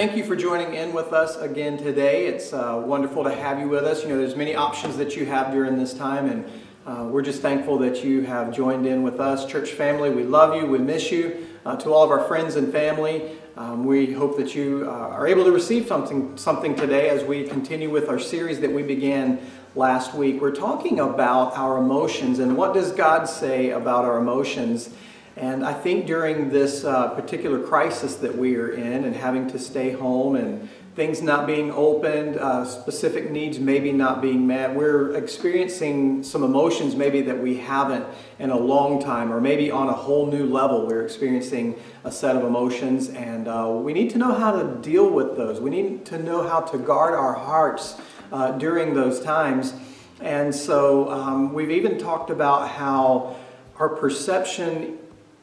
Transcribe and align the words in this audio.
thank 0.00 0.16
you 0.16 0.24
for 0.24 0.34
joining 0.34 0.72
in 0.72 0.94
with 0.94 1.12
us 1.12 1.36
again 1.36 1.76
today. 1.76 2.24
It's 2.24 2.54
uh, 2.54 2.82
wonderful 2.82 3.22
to 3.22 3.34
have 3.34 3.60
you 3.60 3.68
with 3.68 3.84
us. 3.84 4.02
You 4.02 4.08
know, 4.08 4.16
there's 4.16 4.34
many 4.34 4.54
options 4.54 4.96
that 4.96 5.14
you 5.14 5.26
have 5.26 5.52
during 5.52 5.76
this 5.76 5.92
time, 5.92 6.26
and 6.26 6.50
uh, 6.86 7.04
we're 7.04 7.20
just 7.20 7.42
thankful 7.42 7.76
that 7.80 8.02
you 8.02 8.22
have 8.22 8.50
joined 8.50 8.86
in 8.86 9.02
with 9.02 9.20
us. 9.20 9.44
Church 9.44 9.72
family, 9.72 10.08
we 10.08 10.22
love 10.22 10.56
you, 10.56 10.64
we 10.64 10.78
miss 10.78 11.12
you. 11.12 11.46
Uh, 11.66 11.76
to 11.76 11.92
all 11.92 12.02
of 12.02 12.10
our 12.10 12.24
friends 12.24 12.56
and 12.56 12.72
family, 12.72 13.36
um, 13.58 13.84
we 13.84 14.10
hope 14.10 14.38
that 14.38 14.54
you 14.54 14.86
uh, 14.88 14.90
are 14.90 15.26
able 15.28 15.44
to 15.44 15.52
receive 15.52 15.86
something, 15.86 16.34
something 16.34 16.74
today 16.74 17.10
as 17.10 17.22
we 17.22 17.46
continue 17.46 17.90
with 17.90 18.08
our 18.08 18.18
series 18.18 18.58
that 18.60 18.72
we 18.72 18.82
began 18.82 19.38
last 19.74 20.14
week. 20.14 20.40
We're 20.40 20.50
talking 20.54 20.98
about 20.98 21.54
our 21.58 21.76
emotions 21.76 22.38
and 22.38 22.56
what 22.56 22.72
does 22.72 22.90
God 22.92 23.26
say 23.26 23.68
about 23.68 24.06
our 24.06 24.16
emotions. 24.16 24.88
And 25.36 25.64
I 25.64 25.72
think 25.72 26.06
during 26.06 26.50
this 26.50 26.84
uh, 26.84 27.08
particular 27.08 27.60
crisis 27.60 28.16
that 28.16 28.36
we 28.36 28.56
are 28.56 28.70
in 28.70 29.04
and 29.04 29.14
having 29.14 29.48
to 29.50 29.58
stay 29.58 29.92
home 29.92 30.36
and 30.36 30.68
things 30.96 31.22
not 31.22 31.46
being 31.46 31.70
opened, 31.70 32.36
uh, 32.36 32.64
specific 32.64 33.30
needs 33.30 33.58
maybe 33.58 33.92
not 33.92 34.20
being 34.20 34.46
met, 34.46 34.74
we're 34.74 35.14
experiencing 35.14 36.22
some 36.24 36.42
emotions 36.42 36.96
maybe 36.96 37.22
that 37.22 37.38
we 37.38 37.56
haven't 37.56 38.04
in 38.38 38.50
a 38.50 38.58
long 38.58 39.00
time, 39.00 39.32
or 39.32 39.40
maybe 39.40 39.70
on 39.70 39.88
a 39.88 39.92
whole 39.92 40.26
new 40.26 40.44
level. 40.44 40.86
We're 40.86 41.04
experiencing 41.04 41.76
a 42.04 42.10
set 42.10 42.34
of 42.36 42.42
emotions, 42.42 43.08
and 43.08 43.46
uh, 43.46 43.70
we 43.72 43.92
need 43.92 44.10
to 44.10 44.18
know 44.18 44.34
how 44.34 44.50
to 44.50 44.76
deal 44.82 45.08
with 45.08 45.36
those. 45.36 45.60
We 45.60 45.70
need 45.70 46.04
to 46.06 46.18
know 46.18 46.46
how 46.46 46.60
to 46.60 46.76
guard 46.76 47.14
our 47.14 47.34
hearts 47.34 48.00
uh, 48.32 48.52
during 48.58 48.94
those 48.94 49.20
times. 49.20 49.74
And 50.20 50.54
so 50.54 51.08
um, 51.10 51.54
we've 51.54 51.70
even 51.70 51.98
talked 51.98 52.30
about 52.30 52.68
how 52.68 53.36
our 53.78 53.88
perception 53.88 54.98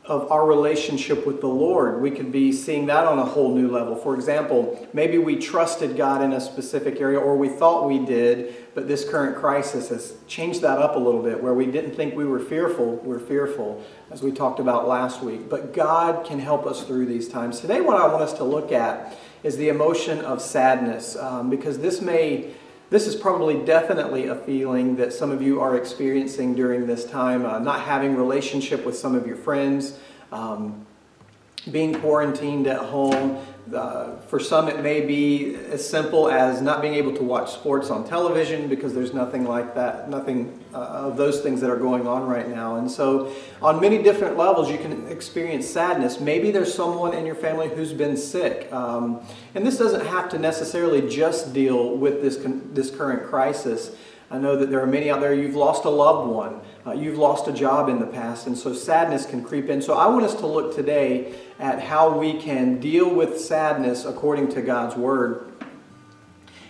of 0.08 0.32
our 0.32 0.46
relationship 0.46 1.28
with 1.28 1.42
the 1.42 1.48
Lord. 1.48 2.02
We 2.02 2.12
could 2.12 2.32
be 2.32 2.54
seeing 2.54 2.86
that 2.86 3.06
on 3.06 3.20
a 3.20 3.26
whole 3.26 3.54
new 3.54 3.70
level. 3.70 3.96
For 3.96 4.16
example, 4.16 4.88
maybe 4.94 5.18
we 5.18 5.36
trusted 5.36 5.98
God 5.98 6.22
in 6.22 6.32
a 6.32 6.40
specific 6.40 7.02
area, 7.02 7.20
or 7.20 7.36
we 7.36 7.50
thought 7.50 7.88
we 7.88 8.00
did, 8.00 8.56
but 8.74 8.88
this 8.88 9.08
current 9.08 9.36
crisis 9.36 9.90
has 9.90 10.14
changed 10.28 10.62
that 10.62 10.80
up 10.80 10.96
a 10.96 11.00
little 11.00 11.22
bit, 11.22 11.44
where 11.44 11.54
we 11.54 11.66
didn't 11.66 11.96
think 11.96 12.16
we 12.16 12.26
were 12.26 12.40
fearful, 12.40 12.96
we're 12.98 13.20
fearful, 13.20 13.84
as 14.10 14.24
we 14.24 14.32
talked 14.32 14.60
about 14.60 14.88
last 14.88 15.22
week. 15.22 15.50
But 15.50 15.74
God 15.74 16.26
can 16.26 16.40
help 16.40 16.66
us 16.66 16.84
through 16.84 17.08
these 17.08 17.28
times. 17.28 17.60
Today, 17.60 17.82
what 17.82 17.98
I 17.98 18.08
want 18.08 18.22
us 18.22 18.34
to 18.34 18.46
look 18.46 18.72
at 18.72 19.18
is 19.44 19.58
the 19.58 19.70
emotion 19.70 20.20
of 20.22 20.42
sadness, 20.42 21.18
um, 21.18 21.50
because 21.50 21.80
this 21.80 22.02
may 22.02 22.54
this 22.90 23.06
is 23.06 23.16
probably 23.16 23.66
definitely 23.66 24.28
a 24.28 24.36
feeling 24.36 24.96
that 24.96 25.12
some 25.12 25.30
of 25.32 25.42
you 25.42 25.60
are 25.60 25.76
experiencing 25.76 26.56
during 26.56 26.88
this 26.88 27.04
time, 27.04 27.46
uh, 27.46 27.60
not 27.60 27.82
having 27.82 28.16
relationship 28.16 28.86
with 28.86 28.98
some 28.98 29.14
of 29.14 29.28
your 29.28 29.36
friends, 29.36 30.00
um, 30.32 30.86
being 31.70 31.94
quarantined 32.00 32.66
at 32.68 32.80
home. 32.80 33.46
Uh, 33.74 34.16
for 34.28 34.40
some, 34.40 34.68
it 34.68 34.82
may 34.82 35.02
be 35.02 35.56
as 35.72 35.88
simple 35.88 36.30
as 36.30 36.62
not 36.62 36.82
being 36.82 36.94
able 36.94 37.16
to 37.16 37.24
watch 37.24 37.52
sports 37.52 37.90
on 37.90 38.08
television 38.08 38.68
because 38.68 38.94
there's 38.94 39.14
nothing 39.14 39.46
like 39.46 39.76
that, 39.76 40.10
nothing 40.10 40.64
uh, 40.74 40.78
of 40.78 41.18
those 41.18 41.42
things 41.42 41.60
that 41.60 41.70
are 41.70 41.78
going 41.78 42.08
on 42.08 42.26
right 42.26 42.48
now. 42.48 42.76
And 42.76 42.90
so, 42.90 43.34
on 43.62 43.82
many 43.82 44.02
different 44.02 44.38
levels, 44.38 44.70
you 44.70 44.78
can 44.78 45.08
experience 45.08 45.68
sadness. 45.68 46.20
Maybe 46.20 46.52
there's 46.52 46.74
someone 46.74 47.14
in 47.14 47.26
your 47.26 47.36
family 47.36 47.68
who's 47.68 47.94
been 47.94 48.16
sick. 48.16 48.72
Um, 48.72 49.22
and 49.54 49.66
this 49.66 49.78
doesn't 49.78 50.06
have 50.06 50.30
to 50.30 50.40
necessarily 50.40 51.08
just 51.10 51.54
deal 51.54 51.98
with 51.98 52.22
this, 52.22 52.38
this 52.74 52.90
current 52.90 53.28
crisis. 53.30 53.96
I 54.30 54.38
know 54.38 54.58
that 54.58 54.70
there 54.70 54.82
are 54.82 54.88
many 54.88 55.10
out 55.10 55.22
there, 55.22 55.34
you've 55.34 55.56
lost 55.56 55.86
a 55.86 55.90
loved 55.90 56.30
one, 56.30 56.60
uh, 56.86 56.92
you've 56.92 57.18
lost 57.18 57.48
a 57.48 57.54
job 57.54 57.88
in 57.88 58.00
the 58.00 58.08
past, 58.08 58.46
and 58.46 58.58
so 58.58 58.74
sadness 58.74 59.26
can 59.26 59.42
creep 59.42 59.70
in. 59.70 59.82
So 59.82 59.94
I 59.94 60.08
want 60.08 60.26
us 60.26 60.36
to 60.36 60.48
look 60.48 60.76
today 60.76 61.34
at 61.60 61.82
how 61.82 62.18
we 62.18 62.34
can 62.34 62.80
deal 62.80 63.10
with 63.10 63.40
sadness 63.40 64.04
according 64.04 64.50
to 64.50 64.62
God's 64.62 64.96
Word. 64.98 65.50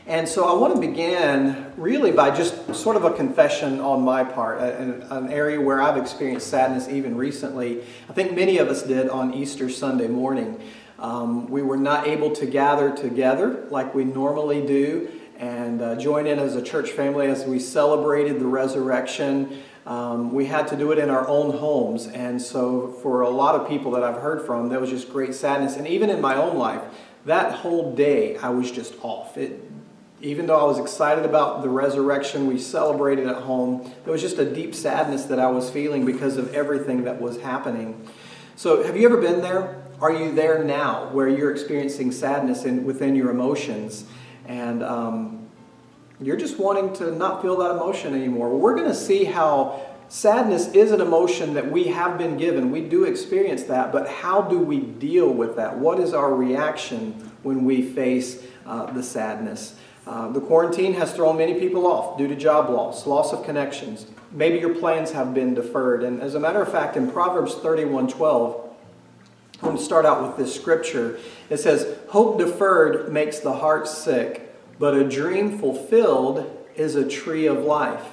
And 0.06 0.30
so 0.30 0.48
I 0.48 0.54
want 0.58 0.76
to 0.76 0.80
begin 0.80 1.74
really 1.76 2.12
by 2.12 2.30
just 2.30 2.76
sort 2.76 2.96
of 2.96 3.04
a 3.04 3.12
confession 3.12 3.82
on 3.82 4.04
my 4.04 4.24
part, 4.24 4.62
an, 4.62 5.02
an 5.10 5.34
area 5.34 5.60
where 5.60 5.82
I've 5.82 5.98
experienced 5.98 6.48
sadness 6.48 6.88
even 6.88 7.18
recently. 7.18 7.82
I 8.08 8.14
think 8.14 8.34
many 8.34 8.60
of 8.60 8.70
us 8.70 8.84
did 8.84 9.10
on 9.10 9.34
Easter 9.34 9.68
Sunday 9.68 10.08
morning. 10.08 10.62
Um, 11.00 11.50
we 11.50 11.62
were 11.62 11.76
not 11.78 12.08
able 12.08 12.32
to 12.36 12.46
gather 12.46 12.96
together 12.96 13.66
like 13.70 13.94
we 13.94 14.04
normally 14.06 14.66
do 14.66 15.12
and 15.40 15.82
uh, 15.82 15.96
join 15.96 16.28
in 16.28 16.40
as 16.40 16.56
a 16.56 16.62
church 16.62 16.92
family 16.92 17.28
as 17.28 17.46
we 17.46 17.60
celebrated 17.60 18.40
the 18.40 18.46
resurrection. 18.46 19.62
Um, 19.86 20.34
we 20.34 20.46
had 20.46 20.68
to 20.70 20.76
do 20.76 20.92
it 20.92 21.00
in 21.00 21.10
our 21.10 21.28
own 21.28 21.58
homes, 21.58 22.08
and 22.08 22.42
so 22.42 22.90
for 23.02 23.22
a 23.22 23.30
lot 23.30 23.56
of 23.56 23.70
people 23.70 23.92
that 23.92 24.04
I've 24.04 24.22
heard 24.22 24.46
from, 24.46 24.70
there 24.70 24.80
was 24.80 24.90
just 24.90 25.10
great 25.10 25.34
sadness. 25.34 25.78
And 25.78 25.88
even 25.88 26.10
in 26.10 26.20
my 26.20 26.36
own 26.36 26.58
life, 26.58 26.82
that 27.26 27.54
whole 27.54 27.96
day 27.96 28.38
I 28.38 28.50
was 28.50 28.72
just 28.72 28.96
off. 29.02 29.38
It, 29.38 29.64
even 30.22 30.48
though 30.48 30.60
I 30.60 30.64
was 30.64 30.80
excited 30.80 31.26
about 31.26 31.62
the 31.62 31.70
resurrection 31.70 32.48
we 32.48 32.58
celebrated 32.58 33.28
at 33.28 33.44
home, 33.44 33.92
there 34.04 34.12
was 34.12 34.22
just 34.22 34.40
a 34.40 34.52
deep 34.52 34.74
sadness 34.74 35.26
that 35.26 35.40
I 35.40 35.48
was 35.48 35.70
feeling 35.70 36.06
because 36.06 36.38
of 36.38 36.54
everything 36.54 37.04
that 37.04 37.22
was 37.22 37.40
happening. 37.40 38.08
So, 38.56 38.84
have 38.84 38.98
you 38.98 39.06
ever 39.06 39.22
been 39.22 39.42
there? 39.42 39.84
Are 40.02 40.12
you 40.12 40.34
there 40.34 40.64
now 40.64 41.10
where 41.12 41.28
you're 41.28 41.52
experiencing 41.52 42.12
sadness 42.12 42.66
in, 42.66 42.84
within 42.84 43.16
your 43.16 43.30
emotions? 43.30 44.06
And 44.48 44.84
um, 44.84 45.48
you're 46.20 46.38
just 46.38 46.58
wanting 46.58 46.94
to 46.94 47.12
not 47.12 47.42
feel 47.42 47.58
that 47.58 47.72
emotion 47.72 48.14
anymore. 48.16 48.50
We're 48.58 48.76
going 48.76 48.88
to 48.88 48.96
see 48.96 49.24
how 49.24 49.86
sadness 50.10 50.70
is 50.70 50.92
an 50.92 51.02
emotion 51.02 51.54
that 51.54 51.70
we 51.70 51.86
have 51.86 52.18
been 52.18 52.38
given. 52.38 52.72
We 52.72 52.82
do 52.82 53.04
experience 53.04 53.64
that, 53.64 53.92
but 53.92 54.08
how 54.08 54.42
do 54.42 54.58
we 54.58 54.80
deal 54.80 55.30
with 55.30 55.58
that? 55.58 55.78
What 55.78 56.00
is 56.00 56.14
our 56.14 56.34
reaction 56.34 57.12
when 57.44 57.66
we 57.66 57.82
face 57.82 58.44
uh, 58.66 58.92
the 58.92 59.04
sadness? 59.04 59.76
Uh, 60.08 60.30
the 60.30 60.40
quarantine 60.40 60.94
has 60.94 61.14
thrown 61.14 61.38
many 61.38 61.60
people 61.60 61.86
off 61.86 62.18
due 62.18 62.30
to 62.30 62.36
job 62.36 62.70
loss, 62.70 63.06
loss 63.06 63.34
of 63.34 63.44
connections. 63.44 64.06
Maybe 64.32 64.58
your 64.58 64.74
plans 64.74 65.12
have 65.12 65.34
been 65.34 65.54
deferred. 65.54 66.04
And 66.04 66.22
as 66.22 66.34
a 66.34 66.40
matter 66.40 66.62
of 66.62 66.72
fact, 66.72 66.96
in 66.96 67.12
Proverbs 67.12 67.56
31 67.56 68.08
12, 68.08 68.64
I'm 69.56 69.62
going 69.62 69.78
to 69.78 69.84
start 69.84 70.06
out 70.06 70.26
with 70.26 70.38
this 70.38 70.56
scripture. 70.56 71.20
It 71.50 71.58
says, 71.58 71.97
Hope 72.10 72.38
deferred 72.38 73.12
makes 73.12 73.40
the 73.40 73.54
heart 73.54 73.88
sick, 73.88 74.54
but 74.80 74.94
a 74.94 75.08
dream 75.08 75.60
fulfilled 75.60 76.50
is 76.76 76.96
a 76.96 77.08
tree 77.08 77.48
of 77.48 77.60
life. 77.60 78.06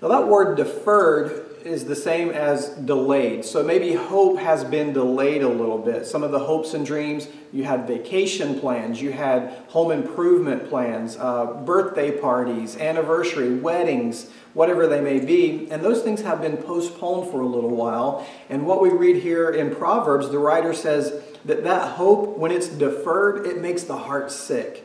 Now, 0.00 0.08
that 0.08 0.26
word 0.26 0.56
deferred 0.56 1.46
is 1.64 1.84
the 1.84 1.94
same 1.94 2.30
as 2.30 2.70
delayed. 2.70 3.44
So 3.44 3.62
maybe 3.62 3.94
hope 3.94 4.38
has 4.38 4.64
been 4.64 4.92
delayed 4.92 5.42
a 5.42 5.48
little 5.48 5.78
bit. 5.78 6.06
Some 6.06 6.24
of 6.24 6.32
the 6.32 6.40
hopes 6.40 6.74
and 6.74 6.84
dreams, 6.84 7.28
you 7.52 7.62
had 7.62 7.86
vacation 7.86 8.58
plans, 8.58 9.00
you 9.00 9.12
had 9.12 9.50
home 9.68 9.92
improvement 9.92 10.68
plans, 10.68 11.16
uh, 11.16 11.46
birthday 11.64 12.18
parties, 12.18 12.76
anniversary, 12.76 13.54
weddings, 13.54 14.30
whatever 14.54 14.88
they 14.88 15.00
may 15.00 15.20
be. 15.20 15.70
And 15.70 15.84
those 15.84 16.02
things 16.02 16.22
have 16.22 16.40
been 16.40 16.56
postponed 16.56 17.30
for 17.30 17.40
a 17.40 17.46
little 17.46 17.76
while. 17.76 18.26
And 18.50 18.66
what 18.66 18.82
we 18.82 18.90
read 18.90 19.22
here 19.22 19.50
in 19.50 19.74
Proverbs, 19.74 20.30
the 20.30 20.38
writer 20.38 20.74
says 20.74 21.22
that 21.44 21.64
that 21.64 21.96
hope, 21.96 22.36
when 22.38 22.50
it's 22.50 22.68
deferred, 22.68 23.46
it 23.46 23.60
makes 23.60 23.84
the 23.84 23.96
heart 23.96 24.30
sick. 24.30 24.84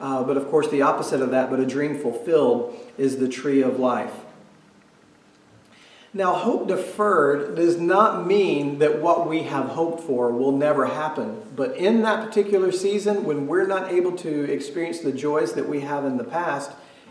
Uh, 0.00 0.22
but 0.22 0.36
of 0.36 0.48
course, 0.48 0.68
the 0.68 0.82
opposite 0.82 1.20
of 1.20 1.30
that, 1.30 1.50
but 1.50 1.58
a 1.58 1.66
dream 1.66 1.98
fulfilled, 1.98 2.76
is 2.96 3.18
the 3.18 3.28
tree 3.28 3.62
of 3.62 3.78
life. 3.78 4.12
Now, 6.14 6.34
hope 6.34 6.68
deferred 6.68 7.54
does 7.54 7.78
not 7.78 8.26
mean 8.26 8.78
that 8.78 9.02
what 9.02 9.28
we 9.28 9.42
have 9.42 9.66
hoped 9.66 10.02
for 10.02 10.30
will 10.32 10.52
never 10.52 10.86
happen. 10.86 11.42
But 11.54 11.76
in 11.76 12.02
that 12.02 12.26
particular 12.26 12.72
season, 12.72 13.24
when 13.24 13.46
we're 13.46 13.66
not 13.66 13.92
able 13.92 14.12
to 14.18 14.50
experience 14.50 15.00
the 15.00 15.12
joys 15.12 15.52
that 15.52 15.68
we 15.68 15.80
have 15.80 16.04
in 16.06 16.16
the 16.16 16.24
past, 16.24 16.70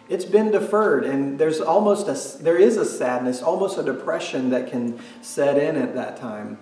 it's 0.10 0.26
been 0.26 0.52
deferred 0.52 1.04
and 1.04 1.38
there's 1.38 1.60
almost 1.60 2.08
a 2.08 2.44
there 2.44 2.58
is 2.58 2.78
a 2.78 2.86
sadness 2.86 3.42
almost 3.42 3.78
a 3.78 3.84
depression 3.84 4.50
that 4.52 4.70
can 4.72 5.00
set 5.22 5.58
in 5.58 5.76
at 5.76 5.96
that 5.96 6.18
time 6.18 6.58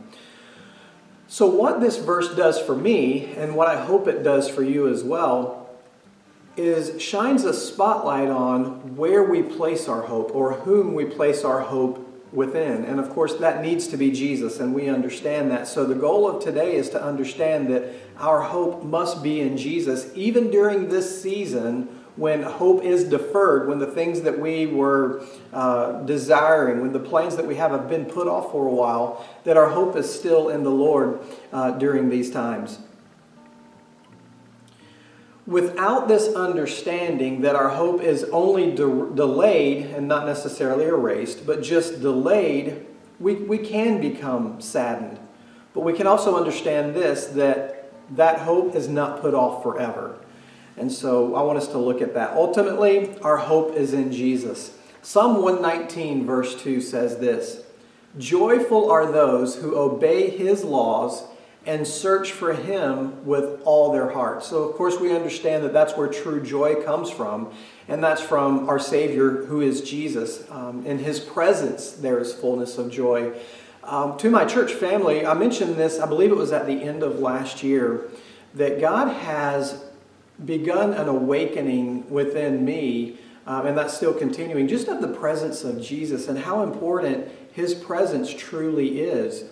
so 1.28 1.48
what 1.48 1.82
this 1.82 1.98
verse 1.98 2.34
does 2.36 2.60
for 2.60 2.76
me 2.76 3.34
and 3.36 3.56
what 3.56 3.68
i 3.68 3.84
hope 3.84 4.08
it 4.08 4.24
does 4.24 4.50
for 4.50 4.64
you 4.64 4.88
as 4.88 5.04
well 5.04 5.66
is 6.58 7.02
shines 7.02 7.44
a 7.44 7.54
spotlight 7.54 8.30
on 8.30 8.96
where 8.96 9.24
we 9.24 9.44
place 9.44 9.88
our 9.88 10.04
hope 10.04 10.34
or 10.34 10.54
whom 10.54 10.94
we 10.94 11.06
place 11.06 11.44
our 11.44 11.62
hope 11.62 12.02
within. 12.32 12.86
And 12.86 13.00
of 13.00 13.10
course 13.10 13.36
that 13.36 13.62
needs 13.62 13.88
to 13.88 13.98
be 13.98 14.12
jesus 14.12 14.60
and 14.60 14.74
we 14.74 14.90
understand 14.90 15.52
that. 15.52 15.68
So 15.68 15.86
the 15.86 15.96
goal 15.96 16.30
of 16.30 16.44
today 16.44 16.76
is 16.76 16.90
to 16.92 17.02
understand 17.02 17.70
that 17.70 17.94
our 18.18 18.42
hope 18.42 18.84
must 18.84 19.22
be 19.24 19.42
in 19.42 19.58
jesus 19.58 20.10
even 20.16 20.50
during 20.50 20.90
this 20.90 21.22
season 21.22 21.90
when 22.16 22.44
hope 22.44 22.84
is 22.84 23.04
deferred, 23.04 23.68
when 23.68 23.80
the 23.80 23.88
things 23.88 24.22
that 24.22 24.40
we 24.40 24.66
were 24.66 25.26
uh, 25.52 26.02
desiring, 26.04 26.82
when 26.82 26.94
the 26.94 27.00
plans 27.00 27.36
that 27.36 27.46
we 27.46 27.56
have 27.56 27.72
have 27.72 27.90
been 27.90 28.06
put 28.06 28.28
off 28.28 28.52
for 28.52 28.68
a 28.68 28.72
while, 28.72 29.26
that 29.44 29.58
our 29.58 29.70
hope 29.70 29.96
is 29.96 30.14
still 30.14 30.50
in 30.50 30.64
the 30.64 30.72
Lord 30.72 31.20
uh, 31.52 31.72
during 31.72 32.10
these 32.10 32.32
times. 32.32 32.80
Without 35.46 36.08
this 36.08 36.34
understanding 36.34 37.42
that 37.42 37.56
our 37.56 37.70
hope 37.70 38.02
is 38.02 38.24
only 38.26 38.72
de- 38.72 39.12
delayed 39.14 39.86
and 39.88 40.08
not 40.08 40.26
necessarily 40.26 40.86
erased, 40.86 41.46
but 41.46 41.62
just 41.62 42.02
delayed, 42.02 42.86
we, 43.20 43.36
we 43.36 43.60
can 43.60 44.02
become 44.02 44.60
saddened. 44.60 45.20
But 45.74 45.82
we 45.82 45.94
can 45.94 46.08
also 46.08 46.36
understand 46.36 46.96
this 46.96 47.26
that 47.28 47.92
that 48.12 48.40
hope 48.40 48.76
is 48.76 48.88
not 48.88 49.22
put 49.22 49.34
off 49.34 49.62
forever. 49.62 50.18
And 50.78 50.92
so 50.92 51.36
I 51.36 51.42
want 51.42 51.58
us 51.58 51.68
to 51.70 51.78
look 51.78 52.02
at 52.02 52.14
that. 52.16 52.34
Ultimately, 52.36 53.18
our 53.20 53.38
hope 53.38 53.76
is 53.76 53.94
in 53.94 54.12
Jesus. 54.12 54.78
Psalm 55.02 55.42
119, 55.42 56.26
verse 56.26 56.62
2 56.62 56.82
says 56.82 57.20
this 57.20 57.64
Joyful 58.18 58.90
are 58.90 59.12
those 59.12 59.56
who 59.56 59.78
obey 59.78 60.30
his 60.30 60.64
laws 60.64 61.24
and 61.66 61.88
search 61.88 62.32
for 62.32 62.54
him 62.54 63.26
with 63.26 63.62
all 63.66 63.92
their 63.92 64.10
heart. 64.10 64.44
So, 64.44 64.64
of 64.64 64.76
course, 64.76 65.00
we 65.00 65.14
understand 65.16 65.64
that 65.64 65.74
that's 65.74 65.98
where 65.98 66.08
true 66.08 66.42
joy 66.42 66.84
comes 66.84 67.10
from, 67.10 67.52
and 67.88 68.04
that's 68.04 68.22
from 68.22 68.70
our 68.70 68.80
Savior, 68.80 69.46
who 69.46 69.62
is 69.62 69.82
Jesus. 69.82 70.50
Um, 70.52 70.86
in 70.86 71.00
his 71.00 71.20
presence, 71.20 71.92
there 71.92 72.20
is 72.20 72.34
fullness 72.34 72.78
of 72.78 72.92
joy. 72.92 73.34
Um, 73.84 74.18
to 74.18 74.30
my 74.30 74.46
church 74.46 74.74
family, 74.74 75.26
I 75.26 75.34
mentioned 75.34 75.76
this, 75.76 76.00
I 76.00 76.08
believe 76.08 76.32
it 76.32 76.38
was 76.38 76.52
at 76.52 76.68
the 76.68 76.84
end 76.84 77.04
of 77.04 77.20
last 77.20 77.64
year, 77.64 78.10
that 78.54 78.80
God 78.80 79.08
has 79.10 79.84
begun 80.44 80.94
an 80.94 81.08
awakening 81.08 82.10
within 82.10 82.66
me, 82.66 83.18
um, 83.46 83.68
and 83.68 83.78
that's 83.78 83.96
still 83.96 84.14
continuing, 84.14 84.68
just 84.68 84.88
of 84.88 85.02
the 85.02 85.08
presence 85.08 85.64
of 85.64 85.82
Jesus 85.82 86.28
and 86.28 86.40
how 86.40 86.64
important 86.64 87.28
his 87.54 87.74
presence 87.74 88.34
truly 88.34 89.00
is 89.00 89.46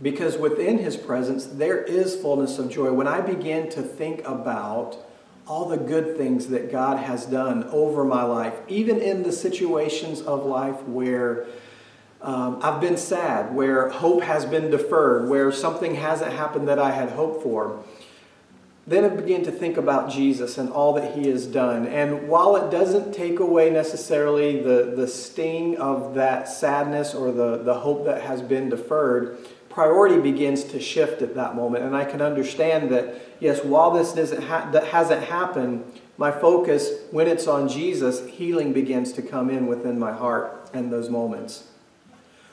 because 0.00 0.36
within 0.36 0.78
his 0.78 0.96
presence 0.96 1.46
there 1.46 1.82
is 1.82 2.14
fullness 2.20 2.58
of 2.58 2.70
joy. 2.70 2.92
When 2.92 3.08
I 3.08 3.20
begin 3.20 3.68
to 3.70 3.82
think 3.82 4.24
about 4.26 4.96
all 5.46 5.68
the 5.68 5.76
good 5.76 6.16
things 6.16 6.48
that 6.48 6.70
God 6.70 6.98
has 6.98 7.26
done 7.26 7.64
over 7.64 8.04
my 8.04 8.22
life, 8.22 8.54
even 8.68 9.00
in 9.00 9.22
the 9.22 9.32
situations 9.32 10.20
of 10.20 10.44
life 10.44 10.82
where 10.82 11.46
um, 12.20 12.58
I've 12.62 12.80
been 12.80 12.96
sad, 12.96 13.54
where 13.54 13.88
hope 13.88 14.22
has 14.22 14.44
been 14.44 14.70
deferred, 14.70 15.28
where 15.28 15.50
something 15.52 15.94
hasn't 15.94 16.32
happened 16.32 16.68
that 16.68 16.78
I 16.78 16.90
had 16.90 17.10
hoped 17.10 17.42
for. 17.42 17.82
Then 18.88 19.04
I 19.04 19.08
begin 19.08 19.44
to 19.44 19.52
think 19.52 19.76
about 19.76 20.10
Jesus 20.10 20.56
and 20.56 20.70
all 20.70 20.94
that 20.94 21.14
he 21.14 21.28
has 21.28 21.46
done. 21.46 21.86
And 21.86 22.26
while 22.26 22.56
it 22.56 22.70
doesn't 22.70 23.12
take 23.12 23.38
away 23.38 23.68
necessarily 23.68 24.62
the, 24.62 24.94
the 24.96 25.06
sting 25.06 25.76
of 25.76 26.14
that 26.14 26.48
sadness 26.48 27.14
or 27.14 27.30
the, 27.30 27.58
the 27.58 27.80
hope 27.80 28.06
that 28.06 28.22
has 28.22 28.40
been 28.40 28.70
deferred, 28.70 29.36
priority 29.68 30.18
begins 30.18 30.64
to 30.64 30.80
shift 30.80 31.20
at 31.20 31.34
that 31.34 31.54
moment. 31.54 31.84
And 31.84 31.94
I 31.94 32.06
can 32.06 32.22
understand 32.22 32.90
that, 32.90 33.20
yes, 33.40 33.62
while 33.62 33.90
this 33.90 34.14
doesn't 34.14 34.44
ha- 34.44 34.70
that 34.70 34.84
hasn't 34.84 35.24
happened, 35.24 35.84
my 36.16 36.32
focus, 36.32 36.90
when 37.10 37.28
it's 37.28 37.46
on 37.46 37.68
Jesus, 37.68 38.26
healing 38.26 38.72
begins 38.72 39.12
to 39.12 39.22
come 39.22 39.50
in 39.50 39.66
within 39.66 39.98
my 39.98 40.12
heart 40.12 40.70
in 40.72 40.88
those 40.88 41.10
moments. 41.10 41.64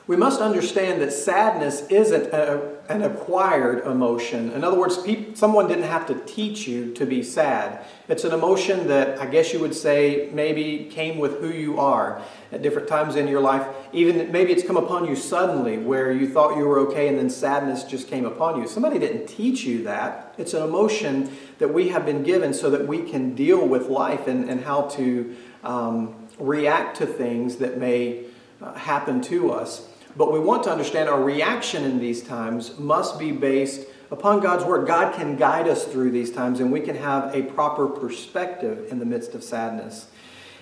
We 0.08 0.14
must 0.14 0.40
understand 0.40 1.02
that 1.02 1.12
sadness 1.12 1.84
isn't 1.88 2.32
a, 2.32 2.76
an 2.88 3.02
acquired 3.02 3.84
emotion. 3.84 4.52
In 4.52 4.62
other 4.62 4.78
words, 4.78 5.00
someone 5.34 5.66
didn't 5.66 5.88
have 5.88 6.06
to 6.06 6.14
teach 6.26 6.68
you 6.68 6.94
to 6.94 7.04
be 7.04 7.24
sad. 7.24 7.84
It's 8.06 8.22
an 8.22 8.32
emotion 8.32 8.86
that 8.86 9.18
I 9.20 9.26
guess 9.26 9.52
you 9.52 9.58
would 9.58 9.74
say 9.74 10.30
maybe 10.32 10.88
came 10.92 11.18
with 11.18 11.40
who 11.40 11.48
you 11.48 11.80
are 11.80 12.22
at 12.52 12.62
different 12.62 12.86
times 12.86 13.16
in 13.16 13.26
your 13.26 13.40
life. 13.40 13.66
Even 13.92 14.30
maybe 14.30 14.52
it's 14.52 14.62
come 14.62 14.76
upon 14.76 15.08
you 15.08 15.16
suddenly 15.16 15.76
where 15.76 16.12
you 16.12 16.28
thought 16.28 16.56
you 16.56 16.68
were 16.68 16.78
okay 16.78 17.08
and 17.08 17.18
then 17.18 17.28
sadness 17.28 17.82
just 17.82 18.06
came 18.06 18.26
upon 18.26 18.60
you. 18.60 18.68
Somebody 18.68 19.00
didn't 19.00 19.26
teach 19.26 19.64
you 19.64 19.82
that. 19.82 20.36
It's 20.38 20.54
an 20.54 20.62
emotion 20.62 21.36
that 21.58 21.74
we 21.74 21.88
have 21.88 22.06
been 22.06 22.22
given 22.22 22.54
so 22.54 22.70
that 22.70 22.86
we 22.86 23.02
can 23.02 23.34
deal 23.34 23.66
with 23.66 23.88
life 23.88 24.28
and, 24.28 24.48
and 24.48 24.62
how 24.62 24.82
to 24.82 25.34
um, 25.64 26.28
react 26.38 26.98
to 26.98 27.06
things 27.06 27.56
that 27.56 27.76
may 27.76 28.26
uh, 28.62 28.72
happen 28.74 29.20
to 29.22 29.50
us. 29.50 29.88
But 30.16 30.32
we 30.32 30.38
want 30.38 30.64
to 30.64 30.70
understand 30.70 31.08
our 31.08 31.22
reaction 31.22 31.84
in 31.84 31.98
these 31.98 32.22
times 32.22 32.78
must 32.78 33.18
be 33.18 33.32
based 33.32 33.86
upon 34.10 34.40
God's 34.40 34.64
Word. 34.64 34.86
God 34.86 35.14
can 35.14 35.36
guide 35.36 35.68
us 35.68 35.84
through 35.84 36.10
these 36.10 36.32
times, 36.32 36.60
and 36.60 36.72
we 36.72 36.80
can 36.80 36.96
have 36.96 37.34
a 37.34 37.42
proper 37.42 37.86
perspective 37.86 38.90
in 38.90 38.98
the 38.98 39.04
midst 39.04 39.34
of 39.34 39.44
sadness. 39.44 40.06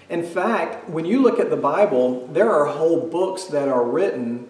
In 0.08 0.22
fact, 0.22 0.88
when 0.88 1.04
you 1.04 1.22
look 1.22 1.38
at 1.38 1.50
the 1.50 1.56
Bible, 1.56 2.26
there 2.28 2.50
are 2.50 2.66
whole 2.66 3.08
books 3.08 3.44
that 3.44 3.68
are 3.68 3.84
written 3.84 4.48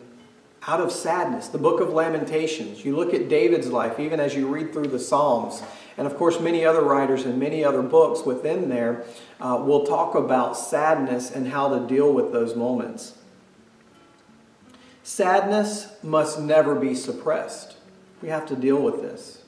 out 0.66 0.80
of 0.80 0.90
sadness. 0.90 1.48
The 1.48 1.58
book 1.58 1.80
of 1.80 1.90
Lamentations. 1.90 2.84
You 2.84 2.96
look 2.96 3.12
at 3.12 3.28
David's 3.28 3.68
life, 3.68 4.00
even 4.00 4.20
as 4.20 4.34
you 4.34 4.48
read 4.48 4.72
through 4.72 4.88
the 4.88 4.98
Psalms. 4.98 5.62
And 5.96 6.06
of 6.06 6.16
course, 6.16 6.40
many 6.40 6.64
other 6.64 6.82
writers 6.82 7.24
and 7.24 7.38
many 7.38 7.62
other 7.62 7.82
books 7.82 8.24
within 8.24 8.68
there 8.68 9.04
uh, 9.38 9.62
will 9.64 9.86
talk 9.86 10.14
about 10.14 10.56
sadness 10.56 11.30
and 11.30 11.48
how 11.48 11.68
to 11.68 11.86
deal 11.86 12.12
with 12.12 12.32
those 12.32 12.56
moments. 12.56 13.18
Sadness 15.04 15.92
must 16.02 16.40
never 16.40 16.74
be 16.74 16.94
suppressed. 16.94 17.76
We 18.22 18.30
have 18.30 18.46
to 18.46 18.56
deal 18.56 18.80
with 18.80 19.02
this. 19.02 19.42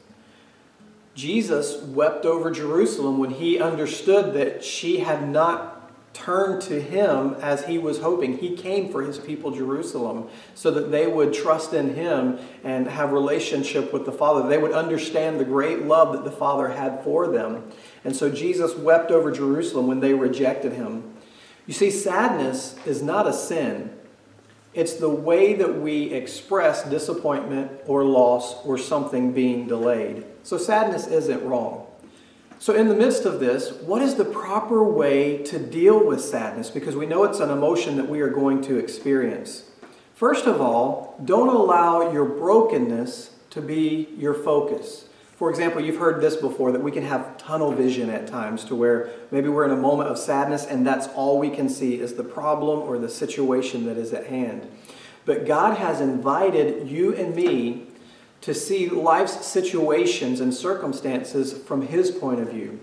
Jesus 1.14 1.82
wept 1.82 2.26
over 2.26 2.50
Jerusalem 2.50 3.16
when 3.16 3.30
he 3.30 3.58
understood 3.58 4.34
that 4.34 4.62
she 4.62 4.98
had 4.98 5.26
not 5.26 5.72
turned 6.12 6.60
to 6.62 6.78
him 6.78 7.36
as 7.40 7.64
he 7.64 7.78
was 7.78 8.00
hoping. 8.00 8.36
He 8.36 8.54
came 8.54 8.92
for 8.92 9.02
his 9.02 9.18
people 9.18 9.50
Jerusalem 9.50 10.28
so 10.54 10.70
that 10.72 10.90
they 10.90 11.06
would 11.06 11.32
trust 11.32 11.72
in 11.72 11.94
him 11.94 12.38
and 12.62 12.86
have 12.86 13.12
relationship 13.12 13.94
with 13.94 14.04
the 14.04 14.12
Father. 14.12 14.46
They 14.46 14.58
would 14.58 14.72
understand 14.72 15.40
the 15.40 15.44
great 15.44 15.84
love 15.84 16.12
that 16.12 16.24
the 16.24 16.30
Father 16.30 16.68
had 16.68 17.02
for 17.02 17.28
them. 17.28 17.70
And 18.04 18.14
so 18.14 18.30
Jesus 18.30 18.74
wept 18.74 19.10
over 19.10 19.32
Jerusalem 19.32 19.86
when 19.86 20.00
they 20.00 20.12
rejected 20.12 20.74
him. 20.74 21.14
You 21.66 21.72
see, 21.72 21.90
sadness 21.90 22.76
is 22.84 23.02
not 23.02 23.26
a 23.26 23.32
sin. 23.32 23.95
It's 24.76 24.92
the 24.92 25.08
way 25.08 25.54
that 25.54 25.80
we 25.80 26.12
express 26.12 26.84
disappointment 26.84 27.72
or 27.86 28.04
loss 28.04 28.62
or 28.66 28.76
something 28.76 29.32
being 29.32 29.66
delayed. 29.66 30.26
So 30.42 30.58
sadness 30.58 31.06
isn't 31.06 31.42
wrong. 31.42 31.86
So, 32.58 32.74
in 32.74 32.88
the 32.88 32.94
midst 32.94 33.24
of 33.24 33.40
this, 33.40 33.72
what 33.82 34.02
is 34.02 34.14
the 34.14 34.24
proper 34.24 34.84
way 34.84 35.38
to 35.44 35.58
deal 35.58 36.04
with 36.04 36.20
sadness? 36.20 36.70
Because 36.70 36.94
we 36.94 37.06
know 37.06 37.24
it's 37.24 37.40
an 37.40 37.50
emotion 37.50 37.96
that 37.96 38.08
we 38.08 38.20
are 38.20 38.30
going 38.30 38.62
to 38.62 38.76
experience. 38.76 39.64
First 40.14 40.46
of 40.46 40.60
all, 40.60 41.20
don't 41.24 41.48
allow 41.48 42.12
your 42.12 42.24
brokenness 42.24 43.30
to 43.50 43.60
be 43.62 44.08
your 44.16 44.34
focus. 44.34 45.06
For 45.36 45.50
example, 45.50 45.82
you've 45.82 45.98
heard 45.98 46.22
this 46.22 46.34
before 46.34 46.72
that 46.72 46.82
we 46.82 46.90
can 46.90 47.04
have 47.04 47.36
tunnel 47.36 47.70
vision 47.70 48.08
at 48.08 48.26
times 48.26 48.64
to 48.64 48.74
where 48.74 49.10
maybe 49.30 49.50
we're 49.50 49.66
in 49.66 49.70
a 49.70 49.76
moment 49.76 50.08
of 50.08 50.18
sadness 50.18 50.64
and 50.64 50.86
that's 50.86 51.08
all 51.08 51.38
we 51.38 51.50
can 51.50 51.68
see 51.68 52.00
is 52.00 52.14
the 52.14 52.24
problem 52.24 52.80
or 52.80 52.98
the 52.98 53.08
situation 53.08 53.84
that 53.84 53.98
is 53.98 54.14
at 54.14 54.26
hand. 54.28 54.66
But 55.26 55.44
God 55.44 55.76
has 55.76 56.00
invited 56.00 56.88
you 56.88 57.14
and 57.14 57.36
me 57.36 57.82
to 58.40 58.54
see 58.54 58.88
life's 58.88 59.44
situations 59.44 60.40
and 60.40 60.54
circumstances 60.54 61.52
from 61.52 61.82
His 61.82 62.10
point 62.10 62.40
of 62.40 62.50
view. 62.50 62.80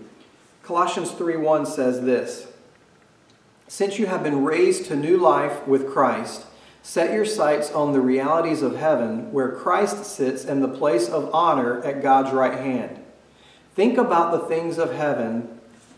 Colossians 0.62 1.10
3:1 1.10 1.66
says 1.66 2.02
this: 2.02 2.48
Since 3.66 3.98
you 3.98 4.06
have 4.06 4.22
been 4.22 4.44
raised 4.44 4.84
to 4.86 4.96
new 4.96 5.16
life 5.16 5.66
with 5.66 5.90
Christ, 5.90 6.46
Set 6.84 7.14
your 7.14 7.24
sights 7.24 7.72
on 7.72 7.94
the 7.94 8.00
realities 8.02 8.60
of 8.60 8.76
heaven, 8.76 9.32
where 9.32 9.50
Christ 9.50 10.04
sits 10.04 10.44
in 10.44 10.60
the 10.60 10.68
place 10.68 11.08
of 11.08 11.34
honor 11.34 11.82
at 11.82 12.02
God's 12.02 12.30
right 12.30 12.58
hand. 12.58 13.02
Think 13.74 13.96
about 13.96 14.32
the 14.32 14.46
things 14.46 14.76
of 14.76 14.92
heaven, 14.92 15.48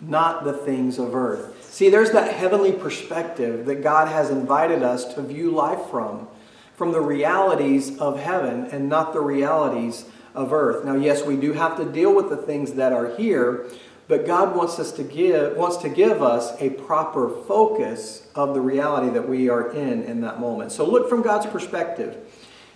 not 0.01 0.45
the 0.45 0.53
things 0.53 1.01
of 1.01 1.13
earth. 1.13 1.75
See, 1.75 1.91
there's 1.91 2.13
that 2.13 2.33
heavenly 2.33 2.71
perspective 2.71 3.67
that 3.67 3.83
God 3.83 4.07
has 4.07 4.31
invited 4.31 4.85
us 4.85 5.13
to 5.15 5.23
view 5.23 5.51
life 5.51 5.91
from, 5.91 6.29
from 6.77 6.93
the 6.93 7.01
realities 7.01 7.99
of 7.99 8.21
heaven 8.21 8.67
and 8.67 8.89
not 8.89 9.13
the 9.13 9.21
realities 9.21 10.05
of 10.37 10.53
earth. 10.53 10.85
Now, 10.85 10.95
yes, 10.95 11.25
we 11.25 11.37
do 11.37 11.53
have 11.53 11.77
to 11.79 11.85
deal 11.85 12.15
with 12.15 12.31
the 12.31 12.37
things 12.37 12.75
that 12.75 12.93
are 12.93 13.17
here, 13.17 13.67
but 14.09 14.27
God 14.27 14.55
wants 14.57 14.79
us 14.79 14.93
to 14.93 15.03
give 15.03 15.57
wants 15.57 15.77
to 15.79 15.89
give 15.89 16.23
us 16.23 16.53
a 16.61 16.71
proper 16.71 17.29
focus 17.29 18.29
of 18.35 18.55
the 18.55 18.61
reality 18.61 19.11
that 19.11 19.29
we 19.29 19.49
are 19.49 19.71
in 19.73 20.03
in 20.03 20.21
that 20.21 20.41
moment. 20.41 20.73
So 20.73 20.89
look 20.89 21.09
from 21.09 21.23
God's 21.23 21.47
perspective. 21.47 22.17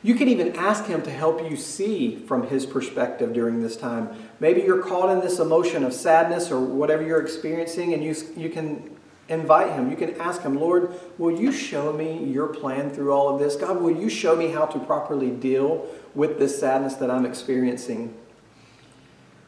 You 0.03 0.15
can 0.15 0.29
even 0.29 0.57
ask 0.57 0.87
him 0.87 1.03
to 1.03 1.11
help 1.11 1.49
you 1.49 1.57
see 1.57 2.17
from 2.17 2.49
his 2.49 2.65
perspective 2.65 3.35
during 3.35 3.61
this 3.61 3.77
time. 3.77 4.09
Maybe 4.41 4.63
you're 4.63 4.83
caught 4.83 5.11
in 5.11 5.21
this 5.21 5.39
emotion 5.39 5.85
of 5.85 5.93
sadness 5.93 6.51
or 6.51 6.59
whatever 6.59 7.03
you're 7.03 7.21
experiencing 7.21 7.93
and 7.93 8.03
you 8.03 8.15
you 8.37 8.49
can 8.49 8.97
invite 9.29 9.73
him. 9.73 9.91
You 9.91 9.97
can 9.97 10.21
ask 10.21 10.43
him, 10.43 10.59
"Lord, 10.59 10.93
will 11.17 11.39
you 11.39 11.53
show 11.53 11.93
me 11.93 12.25
your 12.25 12.49
plan 12.49 12.91
through 12.91 13.13
all 13.13 13.29
of 13.29 13.39
this? 13.39 13.55
God, 13.55 13.81
will 13.81 13.95
you 13.95 14.09
show 14.09 14.35
me 14.35 14.49
how 14.49 14.65
to 14.67 14.79
properly 14.81 15.31
deal 15.31 15.87
with 16.17 16.41
this 16.41 16.59
sadness 16.59 16.95
that 16.95 17.11
I'm 17.11 17.25
experiencing?" 17.25 18.15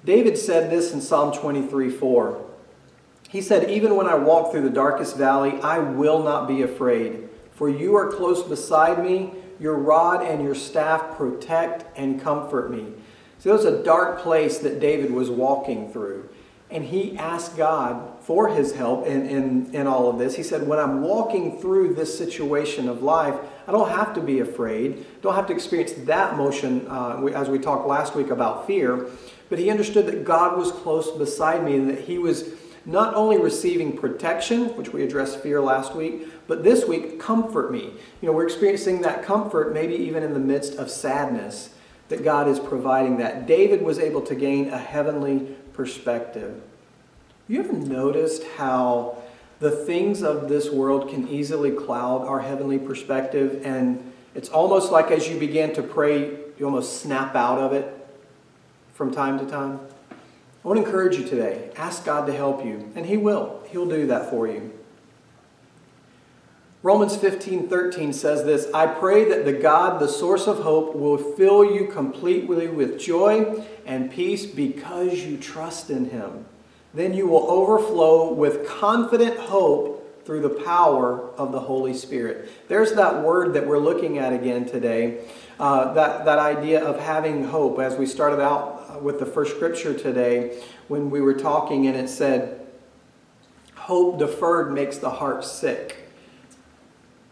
David 0.05 0.37
said 0.37 0.71
this 0.71 0.93
in 0.93 1.01
Psalm 1.01 1.33
23 1.33 1.91
4. 1.91 2.45
He 3.29 3.41
said, 3.41 3.71
Even 3.71 3.97
when 3.97 4.07
I 4.07 4.15
walk 4.15 4.51
through 4.51 4.63
the 4.63 4.71
darkest 4.71 5.17
valley, 5.17 5.61
I 5.63 5.79
will 5.79 6.23
not 6.23 6.49
be 6.49 6.63
afraid, 6.63 7.29
for 7.53 7.69
you 7.69 7.95
are 7.97 8.11
close 8.11 8.43
beside 8.43 9.03
me. 9.03 9.33
Your 9.61 9.77
rod 9.77 10.27
and 10.27 10.43
your 10.43 10.57
staff 10.57 11.17
protect 11.17 11.87
and 11.97 12.21
comfort 12.21 12.71
me. 12.71 12.93
So 13.39 13.51
it 13.51 13.53
was 13.53 13.65
a 13.65 13.83
dark 13.83 14.21
place 14.21 14.59
that 14.59 14.81
David 14.81 15.13
was 15.13 15.31
walking 15.31 15.93
through. 15.93 16.29
And 16.71 16.85
he 16.85 17.17
asked 17.17 17.57
God 17.57 18.23
for 18.23 18.49
his 18.49 18.75
help 18.75 19.07
in, 19.07 19.27
in, 19.27 19.75
in 19.75 19.87
all 19.87 20.09
of 20.09 20.19
this. 20.19 20.35
He 20.35 20.43
said, 20.43 20.67
When 20.67 20.79
I'm 20.79 21.03
walking 21.03 21.59
through 21.59 21.95
this 21.95 22.17
situation 22.17 22.89
of 22.89 23.03
life, 23.03 23.35
I 23.69 23.73
don't 23.73 23.91
have 23.91 24.15
to 24.15 24.21
be 24.21 24.41
afraid, 24.41 25.07
don't 25.23 25.35
have 25.35 25.47
to 25.47 25.53
experience 25.53 25.93
that 25.93 26.37
motion 26.37 26.87
uh, 26.89 27.25
as 27.35 27.49
we 27.49 27.59
talked 27.59 27.87
last 27.87 28.15
week 28.17 28.31
about 28.31 28.67
fear. 28.67 29.09
But 29.53 29.59
he 29.59 29.69
understood 29.69 30.07
that 30.07 30.25
God 30.25 30.57
was 30.57 30.73
close 30.73 31.11
beside 31.11 31.63
me 31.63 31.75
and 31.77 31.91
that 31.91 31.99
he 31.99 32.17
was 32.17 32.55
not 32.87 33.13
only 33.13 33.37
receiving 33.37 33.95
protection, 33.95 34.75
which 34.79 34.95
we 34.95 35.03
addressed 35.03 35.41
fear 35.41 35.61
last 35.61 35.95
week, 35.95 36.27
but 36.47 36.65
this 36.65 36.89
week, 36.89 37.21
comfort 37.21 37.71
me. 37.71 37.93
You 38.23 38.29
know, 38.29 38.33
we're 38.33 38.47
experiencing 38.47 39.03
that 39.03 39.23
comfort 39.23 39.75
maybe 39.75 39.95
even 39.95 40.23
in 40.23 40.33
the 40.33 40.41
midst 40.41 40.77
of 40.77 40.91
sadness, 40.91 41.75
that 42.09 42.25
God 42.25 42.49
is 42.49 42.59
providing 42.59 43.19
that. 43.19 43.47
David 43.47 43.83
was 43.83 43.99
able 43.99 44.23
to 44.23 44.35
gain 44.35 44.71
a 44.71 44.79
heavenly 44.79 45.55
perspective. 45.75 46.59
You 47.47 47.61
ever 47.61 47.75
noticed 47.75 48.45
how 48.57 49.19
the 49.61 49.71
things 49.71 50.23
of 50.23 50.49
this 50.49 50.71
world 50.71 51.11
can 51.11 51.29
easily 51.29 51.73
cloud 51.73 52.23
our 52.23 52.41
heavenly 52.41 52.79
perspective? 52.79 53.61
And 53.67 54.15
it's 54.35 54.49
almost 54.49 54.91
like 54.91 55.11
as 55.11 55.29
you 55.29 55.39
begin 55.39 55.75
to 55.75 55.83
pray, 55.83 56.39
you 56.59 56.65
almost 56.65 57.03
snap 57.03 57.37
out 57.37 57.59
of 57.59 57.75
it 57.75 57.99
from 58.93 59.13
time 59.13 59.39
to 59.39 59.47
time. 59.47 59.81
I 60.65 60.69
want 60.69 60.81
to 60.81 60.87
encourage 60.87 61.17
you 61.17 61.27
today. 61.27 61.71
Ask 61.77 62.05
God 62.05 62.27
to 62.27 62.33
help 62.33 62.65
you, 62.65 62.93
and 62.95 63.07
He 63.07 63.17
will. 63.17 63.63
He'll 63.71 63.89
do 63.89 64.07
that 64.07 64.31
for 64.31 64.47
you. 64.47 64.73
Romans 66.85 67.17
15 67.17 67.69
13 67.69 68.13
says 68.13 68.45
this 68.45 68.73
I 68.75 68.87
pray 68.87 69.25
that 69.29 69.45
the 69.45 69.53
God, 69.53 70.01
the 70.01 70.09
source 70.09 70.47
of 70.47 70.59
hope, 70.59 70.95
will 70.95 71.17
fill 71.17 71.65
you 71.65 71.87
completely 71.87 72.69
with 72.69 72.99
joy 72.99 73.65
and 73.87 74.11
peace 74.11 74.47
because 74.47 75.25
you 75.25 75.37
trust 75.37 75.91
in 75.91 76.11
Him. 76.11 76.45
Then 76.95 77.15
you 77.15 77.27
will 77.27 77.51
overflow 77.51 78.33
with 78.33 78.67
confident 78.67 79.39
hope 79.39 80.25
through 80.25 80.43
the 80.43 80.63
power 80.65 81.31
of 81.37 81.51
the 81.51 81.61
Holy 81.61 81.95
Spirit. 81.95 82.49
There's 82.69 82.93
that 82.93 83.23
word 83.23 83.55
that 83.55 83.67
we're 83.67 83.79
looking 83.79 84.19
at 84.19 84.33
again 84.33 84.67
today. 84.67 85.25
Uh, 85.59 85.93
that, 85.95 86.25
that 86.25 86.39
idea 86.39 86.85
of 86.85 86.99
having 87.01 87.45
hope, 87.45 87.79
as 87.79 87.97
we 87.97 88.07
started 88.07 88.41
out 88.41 88.72
with 89.03 89.19
the 89.19 89.27
first 89.27 89.57
scripture 89.57 89.95
today, 89.95 90.63
when 90.89 91.11
we 91.11 91.21
were 91.21 91.35
talking, 91.35 91.87
and 91.87 91.97
it 91.97 92.09
said, 92.09 92.67
Hope 93.75 94.19
deferred 94.19 94.73
makes 94.73 94.99
the 94.99 95.11
heart 95.11 95.45
sick, 95.45 96.09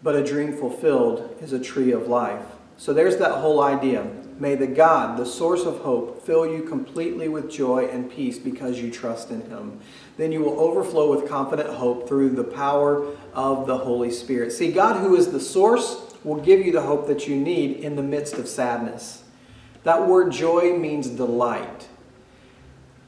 but 0.03 0.17
a 0.17 0.25
dream 0.25 0.53
fulfilled 0.57 1.37
is 1.41 1.53
a 1.53 1.61
tree 1.61 1.93
of 1.93 2.09
life. 2.09 2.45
So 2.77 2.93
there's 2.93 3.19
that 3.19 3.39
whole 3.39 3.62
idea. 3.62 4.11
May 4.39 4.55
the 4.55 4.67
God, 4.67 5.19
the 5.19 5.27
source 5.27 5.67
of 5.67 5.81
hope, 5.81 6.25
fill 6.25 6.47
you 6.47 6.62
completely 6.62 7.29
with 7.29 7.50
joy 7.50 7.87
and 7.89 8.11
peace 8.11 8.39
because 8.39 8.81
you 8.81 8.91
trust 8.91 9.31
in 9.31 9.43
Him. 9.43 9.79
Then 10.17 10.33
you 10.33 10.41
will 10.41 10.59
overflow 10.59 11.15
with 11.15 11.29
confident 11.29 11.69
hope 11.69 12.09
through 12.09 12.31
the 12.31 12.45
power 12.45 13.07
of 13.35 13.67
the 13.67 13.77
Holy 13.77 14.11
Spirit. 14.11 14.53
See, 14.53 14.73
God, 14.73 14.97
who 15.00 15.15
is 15.15 15.31
the 15.31 15.41
source, 15.41 16.17
will 16.25 16.41
give 16.41 16.65
you 16.65 16.73
the 16.73 16.81
hope 16.81 17.07
that 17.09 17.29
you 17.29 17.37
need 17.37 17.77
in 17.77 17.97
the 17.97 18.03
midst 18.03 18.35
of 18.35 18.49
sadness. 18.49 19.25
That 19.85 20.07
word 20.07 20.33
joy 20.33 20.77
means 20.77 21.09
delight. 21.09 21.89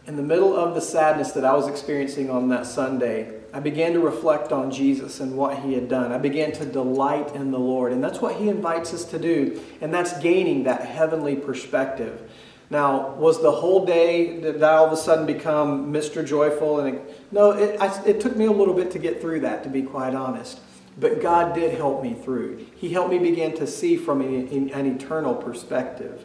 In 0.07 0.17
the 0.17 0.23
middle 0.23 0.57
of 0.57 0.75
the 0.75 0.81
sadness 0.81 1.33
that 1.33 1.45
I 1.45 1.55
was 1.55 1.69
experiencing 1.69 2.31
on 2.31 2.49
that 2.49 2.67
Sunday, 2.67 3.41
I 3.53 3.61
began 3.61 3.93
to 3.93 4.01
reflect 4.01 4.51
on 4.51 4.71
Jesus 4.71 5.21
and 5.21 5.37
what 5.37 5.59
he 5.59 5.75
had 5.75 5.89
done. 5.89 6.11
I 6.11 6.19
began 6.19 6.53
to 6.53 6.65
delight 6.65 7.35
in 7.35 7.51
the 7.51 7.59
Lord. 7.59 7.93
And 7.93 8.03
that's 8.03 8.21
what 8.21 8.37
he 8.37 8.49
invites 8.49 8.95
us 8.95 9.05
to 9.07 9.19
do. 9.19 9.61
And 9.81 9.93
that's 9.93 10.19
gaining 10.21 10.65
that 10.65 10.87
heavenly 10.87 11.37
perspective. 11.37 12.31
Now, 12.71 13.11
was 13.17 13.43
the 13.43 13.53
whole 13.53 13.85
day, 13.85 14.41
did 14.41 14.63
I 14.63 14.77
all 14.77 14.87
of 14.87 14.93
a 14.93 14.97
sudden 14.97 15.27
become 15.27 15.93
Mr. 15.93 16.27
Joyful? 16.27 16.81
And 16.81 17.01
no, 17.31 17.51
it, 17.51 17.79
I, 17.79 18.03
it 18.07 18.21
took 18.21 18.35
me 18.35 18.47
a 18.47 18.53
little 18.53 18.73
bit 18.73 18.91
to 18.93 18.99
get 18.99 19.21
through 19.21 19.41
that, 19.41 19.63
to 19.65 19.69
be 19.69 19.83
quite 19.83 20.15
honest. 20.15 20.59
But 20.99 21.21
God 21.21 21.55
did 21.55 21.75
help 21.75 22.03
me 22.03 22.15
through. 22.15 22.67
He 22.75 22.89
helped 22.89 23.11
me 23.11 23.19
begin 23.19 23.55
to 23.57 23.67
see 23.67 23.97
from 23.97 24.23
an, 24.23 24.71
an 24.71 24.87
eternal 24.87 25.35
perspective. 25.35 26.25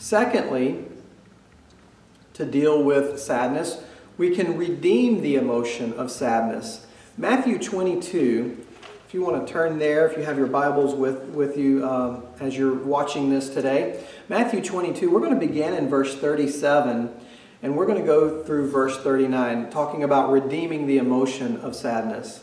Secondly, 0.00 0.86
to 2.32 2.46
deal 2.46 2.82
with 2.82 3.20
sadness, 3.20 3.82
we 4.16 4.34
can 4.34 4.56
redeem 4.56 5.20
the 5.20 5.36
emotion 5.36 5.92
of 5.92 6.10
sadness. 6.10 6.86
Matthew 7.18 7.58
22, 7.58 8.66
if 9.06 9.12
you 9.12 9.20
want 9.20 9.46
to 9.46 9.52
turn 9.52 9.78
there, 9.78 10.08
if 10.08 10.16
you 10.16 10.24
have 10.24 10.38
your 10.38 10.46
Bibles 10.46 10.94
with, 10.94 11.24
with 11.24 11.58
you 11.58 11.86
um, 11.86 12.22
as 12.40 12.56
you're 12.56 12.74
watching 12.74 13.28
this 13.28 13.50
today. 13.50 14.02
Matthew 14.30 14.64
22, 14.64 15.10
we're 15.10 15.20
going 15.20 15.38
to 15.38 15.46
begin 15.46 15.74
in 15.74 15.90
verse 15.90 16.16
37, 16.16 17.10
and 17.62 17.76
we're 17.76 17.86
going 17.86 18.00
to 18.00 18.06
go 18.06 18.42
through 18.42 18.70
verse 18.70 18.96
39, 19.02 19.68
talking 19.68 20.02
about 20.02 20.30
redeeming 20.30 20.86
the 20.86 20.96
emotion 20.96 21.58
of 21.58 21.76
sadness. 21.76 22.42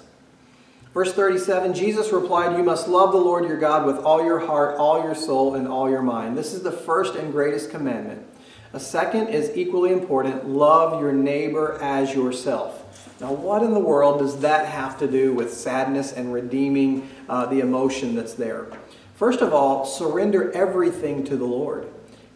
Verse 0.97 1.13
37 1.13 1.75
Jesus 1.75 2.11
replied, 2.11 2.57
You 2.57 2.63
must 2.63 2.87
love 2.87 3.11
the 3.11 3.19
Lord 3.19 3.45
your 3.47 3.59
God 3.59 3.85
with 3.85 3.97
all 3.97 4.25
your 4.25 4.39
heart, 4.39 4.79
all 4.79 5.03
your 5.03 5.13
soul, 5.13 5.53
and 5.53 5.67
all 5.67 5.87
your 5.87 6.01
mind. 6.01 6.35
This 6.35 6.55
is 6.55 6.63
the 6.63 6.71
first 6.71 7.13
and 7.13 7.31
greatest 7.31 7.69
commandment. 7.69 8.25
A 8.73 8.79
second 8.79 9.27
is 9.27 9.55
equally 9.55 9.91
important 9.91 10.49
love 10.49 10.99
your 10.99 11.13
neighbor 11.13 11.77
as 11.83 12.15
yourself. 12.15 13.13
Now, 13.21 13.31
what 13.31 13.61
in 13.61 13.75
the 13.75 13.79
world 13.79 14.17
does 14.17 14.39
that 14.39 14.65
have 14.65 14.97
to 14.97 15.07
do 15.07 15.35
with 15.35 15.53
sadness 15.53 16.13
and 16.13 16.33
redeeming 16.33 17.07
uh, 17.29 17.45
the 17.45 17.59
emotion 17.59 18.15
that's 18.15 18.33
there? 18.33 18.65
First 19.13 19.41
of 19.41 19.53
all, 19.53 19.85
surrender 19.85 20.51
everything 20.53 21.23
to 21.25 21.37
the 21.37 21.45
Lord. 21.45 21.87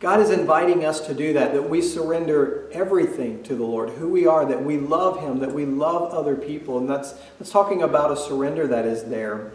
God 0.02 0.20
is 0.20 0.32
inviting 0.32 0.84
us 0.84 1.00
to 1.06 1.14
do 1.14 1.34
that, 1.34 1.54
that 1.54 1.70
we 1.70 1.80
surrender 1.80 2.68
everything 2.72 3.44
to 3.44 3.56
the 3.56 3.64
Lord, 3.64 3.92
who 3.92 4.10
we 4.10 4.26
are, 4.26 4.44
that 4.46 4.66
we 4.66 4.78
love 4.78 5.22
Him, 5.22 5.40
that 5.40 5.54
we 5.54 5.64
love 5.64 6.12
other 6.12 6.36
people. 6.36 6.80
And 6.80 6.90
that's, 6.90 7.14
that's 7.38 7.52
talking 7.52 7.84
about 7.84 8.12
a 8.12 8.18
surrender 8.18 8.66
that 8.66 8.86
is 8.86 9.04
there. 9.06 9.52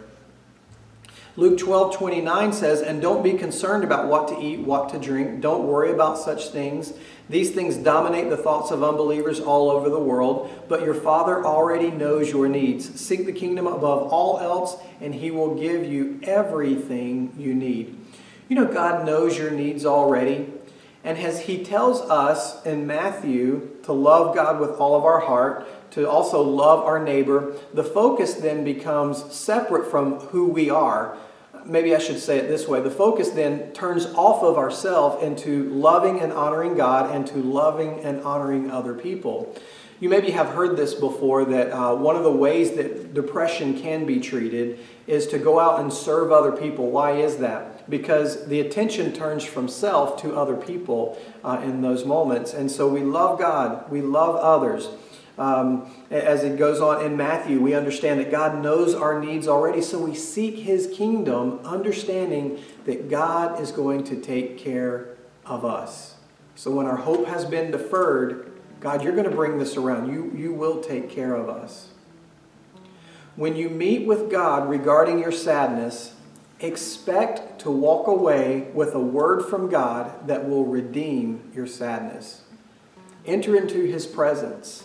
Luke 1.35 1.59
12, 1.59 1.97
29 1.97 2.53
says, 2.53 2.81
And 2.81 3.01
don't 3.01 3.23
be 3.23 3.33
concerned 3.33 3.83
about 3.83 4.07
what 4.07 4.29
to 4.29 4.39
eat, 4.39 4.61
what 4.61 4.87
to 4.89 4.97
drink. 4.97 5.41
Don't 5.41 5.67
worry 5.67 5.91
about 5.91 6.17
such 6.17 6.47
things. 6.47 6.93
These 7.29 7.51
things 7.51 7.75
dominate 7.75 8.29
the 8.29 8.37
thoughts 8.37 8.71
of 8.71 8.81
unbelievers 8.83 9.41
all 9.41 9.69
over 9.69 9.89
the 9.89 9.99
world, 9.99 10.49
but 10.69 10.81
your 10.81 10.93
Father 10.93 11.45
already 11.45 11.91
knows 11.91 12.31
your 12.31 12.47
needs. 12.47 12.97
Seek 12.99 13.25
the 13.25 13.33
kingdom 13.33 13.67
above 13.67 14.13
all 14.13 14.39
else, 14.39 14.77
and 15.01 15.13
He 15.13 15.29
will 15.29 15.55
give 15.55 15.83
you 15.85 16.21
everything 16.23 17.33
you 17.37 17.53
need. 17.53 17.96
You 18.49 18.55
know, 18.55 18.65
God 18.65 19.05
knows 19.05 19.37
your 19.37 19.51
needs 19.51 19.85
already. 19.85 20.51
And 21.03 21.17
as 21.17 21.41
He 21.41 21.63
tells 21.63 22.01
us 22.01 22.65
in 22.65 22.87
Matthew 22.87 23.77
to 23.83 23.93
love 23.93 24.35
God 24.35 24.59
with 24.59 24.71
all 24.71 24.95
of 24.95 25.05
our 25.05 25.21
heart, 25.21 25.67
to 25.91 26.09
also 26.09 26.41
love 26.41 26.83
our 26.83 27.03
neighbor, 27.03 27.55
the 27.73 27.83
focus 27.83 28.35
then 28.35 28.63
becomes 28.63 29.33
separate 29.33 29.89
from 29.89 30.19
who 30.19 30.47
we 30.47 30.69
are 30.69 31.17
maybe 31.67 31.95
I 31.95 31.99
should 31.99 32.19
say 32.19 32.37
it 32.37 32.47
this 32.47 32.67
way 32.67 32.81
the 32.81 32.91
focus 32.91 33.29
then 33.29 33.71
turns 33.73 34.05
off 34.05 34.43
of 34.43 34.57
ourselves 34.57 35.23
into 35.23 35.69
loving 35.69 36.19
and 36.19 36.31
honoring 36.31 36.75
God 36.75 37.13
and 37.13 37.27
to 37.27 37.37
loving 37.37 37.99
and 38.01 38.21
honoring 38.21 38.71
other 38.71 38.93
people. 38.93 39.55
You 39.99 40.09
maybe 40.09 40.31
have 40.31 40.49
heard 40.49 40.77
this 40.77 40.93
before 40.93 41.45
that 41.45 41.71
uh, 41.71 41.95
one 41.95 42.15
of 42.15 42.23
the 42.23 42.31
ways 42.31 42.75
that 42.75 43.13
depression 43.13 43.79
can 43.79 44.05
be 44.05 44.19
treated 44.19 44.79
is 45.07 45.27
to 45.27 45.39
go 45.39 45.59
out 45.59 45.79
and 45.79 45.91
serve 45.91 46.31
other 46.31 46.51
people. 46.51 46.91
Why 46.91 47.13
is 47.13 47.37
that? 47.37 47.66
Because 47.89 48.47
the 48.47 48.59
attention 48.59 49.13
turns 49.13 49.43
from 49.45 49.67
self 49.67 50.21
to 50.21 50.35
other 50.35 50.55
people 50.55 51.17
uh, 51.43 51.61
in 51.63 51.81
those 51.81 52.05
moments. 52.05 52.53
And 52.53 52.69
so 52.69 52.87
we 52.87 53.01
love 53.01 53.39
God, 53.39 53.89
we 53.89 54.01
love 54.01 54.35
others. 54.35 54.89
Um, 55.37 55.91
as 56.09 56.43
it 56.43 56.57
goes 56.57 56.81
on 56.81 57.05
in 57.05 57.15
Matthew, 57.15 57.61
we 57.61 57.75
understand 57.75 58.19
that 58.19 58.31
God 58.31 58.61
knows 58.63 58.95
our 58.95 59.23
needs 59.23 59.47
already, 59.47 59.83
so 59.83 59.99
we 59.99 60.15
seek 60.15 60.55
His 60.57 60.87
kingdom, 60.87 61.59
understanding 61.63 62.59
that 62.85 63.07
God 63.07 63.61
is 63.61 63.71
going 63.71 64.03
to 64.05 64.19
take 64.19 64.57
care 64.57 65.09
of 65.45 65.63
us. 65.63 66.15
So 66.55 66.71
when 66.71 66.87
our 66.87 66.97
hope 66.97 67.27
has 67.27 67.45
been 67.45 67.69
deferred, 67.69 68.51
God, 68.79 69.03
you're 69.03 69.13
going 69.13 69.29
to 69.29 69.35
bring 69.35 69.59
this 69.59 69.77
around. 69.77 70.11
You, 70.11 70.31
you 70.35 70.53
will 70.53 70.81
take 70.81 71.09
care 71.09 71.35
of 71.35 71.49
us. 71.49 71.89
When 73.35 73.55
you 73.55 73.69
meet 73.69 74.07
with 74.07 74.31
God 74.31 74.67
regarding 74.67 75.19
your 75.19 75.31
sadness, 75.31 76.15
expect 76.59 77.59
to 77.59 77.71
walk 77.71 78.07
away 78.07 78.67
with 78.73 78.93
a 78.93 78.99
word 78.99 79.45
from 79.45 79.69
God 79.69 80.27
that 80.27 80.47
will 80.47 80.65
redeem 80.65 81.51
your 81.53 81.67
sadness. 81.67 82.41
Enter 83.25 83.55
into 83.55 83.83
His 83.83 84.05
presence 84.05 84.83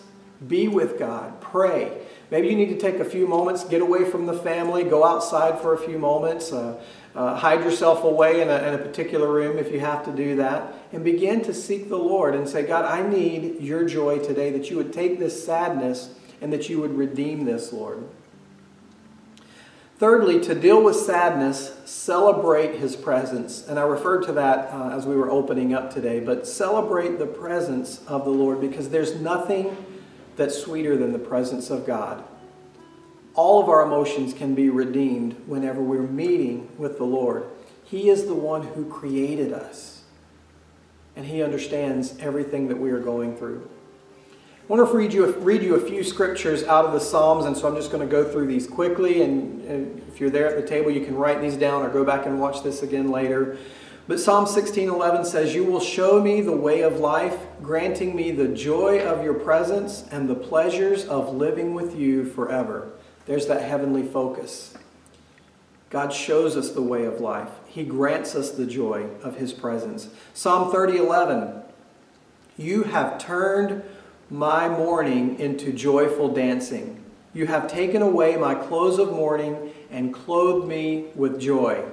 be 0.49 0.69
with 0.69 0.99
God. 0.99 1.41
Pray. 1.41 1.99
Maybe 2.31 2.49
you 2.49 2.57
need 2.57 2.71
to 2.71 2.79
take 2.79 2.99
a 2.99 3.05
few 3.05 3.27
moments, 3.27 3.65
get 3.65 3.83
away 3.83 4.05
from 4.05 4.27
the 4.27 4.33
family, 4.33 4.85
go 4.85 5.05
outside 5.05 5.61
for 5.61 5.75
a 5.75 5.79
few 5.79 5.99
moments, 5.99 6.53
uh, 6.53 6.83
uh, 7.15 7.37
hide 7.37 7.61
yourself 7.61 8.05
away 8.05 8.41
in 8.41 8.49
a, 8.49 8.57
in 8.69 8.75
a 8.75 8.79
particular 8.79 9.31
room 9.31 9.59
if 9.59 9.71
you 9.71 9.81
have 9.81 10.05
to 10.07 10.13
do 10.13 10.37
that, 10.37 10.75
and 10.93 11.05
begin 11.05 11.43
to 11.43 11.53
seek 11.53 11.89
the 11.89 11.99
Lord 11.99 12.35
and 12.35 12.49
say, 12.49 12.63
God, 12.63 12.87
I 12.87 13.07
need 13.07 13.61
your 13.61 13.87
joy 13.87 14.19
today, 14.19 14.51
that 14.51 14.71
you 14.71 14.77
would 14.77 14.93
take 14.93 15.19
this 15.19 15.45
sadness 15.45 16.15
and 16.41 16.53
that 16.53 16.69
you 16.69 16.81
would 16.81 16.97
redeem 16.97 17.45
this, 17.45 17.73
Lord. 17.73 18.03
Thirdly, 20.03 20.41
to 20.41 20.57
deal 20.57 20.83
with 20.83 20.97
sadness, 20.97 21.77
celebrate 21.85 22.75
his 22.75 22.97
presence. 22.97 23.65
And 23.69 23.79
I 23.79 23.83
referred 23.83 24.25
to 24.25 24.33
that 24.33 24.75
uh, 24.75 24.89
as 24.89 25.07
we 25.07 25.15
were 25.15 25.31
opening 25.31 25.75
up 25.75 25.95
today, 25.95 26.19
but 26.19 26.45
celebrate 26.45 27.21
the 27.21 27.27
presence 27.27 28.05
of 28.09 28.25
the 28.25 28.33
Lord 28.33 28.61
because 28.61 28.89
there's 28.89 29.21
nothing 29.21 29.77
that's 30.35 30.59
sweeter 30.59 30.97
than 30.97 31.13
the 31.13 31.21
presence 31.21 31.71
of 31.71 31.87
God. 31.87 32.25
All 33.35 33.63
of 33.63 33.69
our 33.69 33.83
emotions 33.83 34.35
can 34.35 34.57
be 34.57 34.71
redeemed 34.71 35.41
whenever 35.47 35.81
we're 35.81 36.03
meeting 36.03 36.69
with 36.77 36.99
the 36.99 37.05
Lord. 37.05 37.45
He 37.85 38.11
is 38.11 38.27
the 38.27 38.35
one 38.35 38.63
who 38.63 38.91
created 38.91 39.53
us, 39.53 40.03
and 41.15 41.27
He 41.27 41.45
understands 41.45 42.19
everything 42.19 42.67
that 42.67 42.81
we 42.81 42.91
are 42.91 42.99
going 42.99 43.37
through. 43.37 43.71
I 44.63 44.73
want 44.73 44.89
to 44.89 44.97
read 44.97 45.13
you, 45.13 45.27
read 45.39 45.61
you 45.61 45.75
a 45.75 45.81
few 45.81 46.05
scriptures 46.05 46.63
out 46.63 46.85
of 46.85 46.93
the 46.93 47.01
Psalms, 47.01 47.47
and 47.47 47.57
so 47.57 47.67
I'm 47.67 47.75
just 47.75 47.91
going 47.91 48.07
to 48.07 48.11
go 48.11 48.23
through 48.23 48.47
these 48.47 48.65
quickly. 48.65 49.23
And, 49.23 49.61
and 49.63 50.03
if 50.07 50.21
you're 50.21 50.31
there 50.31 50.47
at 50.47 50.55
the 50.55 50.67
table, 50.67 50.89
you 50.89 51.05
can 51.05 51.17
write 51.17 51.41
these 51.41 51.57
down 51.57 51.83
or 51.83 51.89
go 51.89 52.05
back 52.05 52.27
and 52.27 52.41
watch 52.41 52.63
this 52.63 52.81
again 52.85 53.11
later. 53.11 53.59
But 54.07 54.21
Psalm 54.21 54.47
16:11 54.47 55.25
says, 55.27 55.53
"You 55.53 55.65
will 55.65 55.81
show 55.81 56.21
me 56.23 56.43
the 56.43 56.57
way 56.57 56.83
of 56.83 57.01
life, 57.01 57.39
granting 57.61 58.15
me 58.15 58.31
the 58.31 58.49
joy 58.49 59.01
of 59.01 59.25
your 59.25 59.35
presence 59.35 60.05
and 60.13 60.29
the 60.29 60.35
pleasures 60.37 61.07
of 61.07 61.35
living 61.35 61.75
with 61.75 61.97
you 61.97 62.25
forever." 62.25 62.89
There's 63.27 63.47
that 63.49 63.63
heavenly 63.63 64.05
focus. 64.05 64.75
God 65.91 66.13
shows 66.13 66.57
us 66.57 66.71
the 66.71 66.83
way 66.83 67.05
of 67.05 67.21
life. 67.21 67.51
He 67.67 67.83
grants 67.83 68.37
us 68.37 68.51
the 68.51 68.67
joy 68.67 69.07
of 69.23 69.37
his 69.37 69.53
presence. 69.53 70.09
Psalm 70.35 70.71
30:11, 70.71 71.63
"You 72.57 72.85
have 72.85 73.19
turned 73.19 73.83
my 74.33 74.69
mourning 74.69 75.39
into 75.39 75.73
joyful 75.73 76.29
dancing. 76.29 76.99
You 77.35 77.47
have 77.47 77.71
taken 77.71 78.03
away 78.03 78.37
my 78.37 78.55
clothes 78.55 78.99
of 78.99 79.13
mourning 79.13 79.73
and 79.91 80.13
clothed 80.13 80.67
me 80.67 81.07
with 81.15 81.39
joy." 81.39 81.85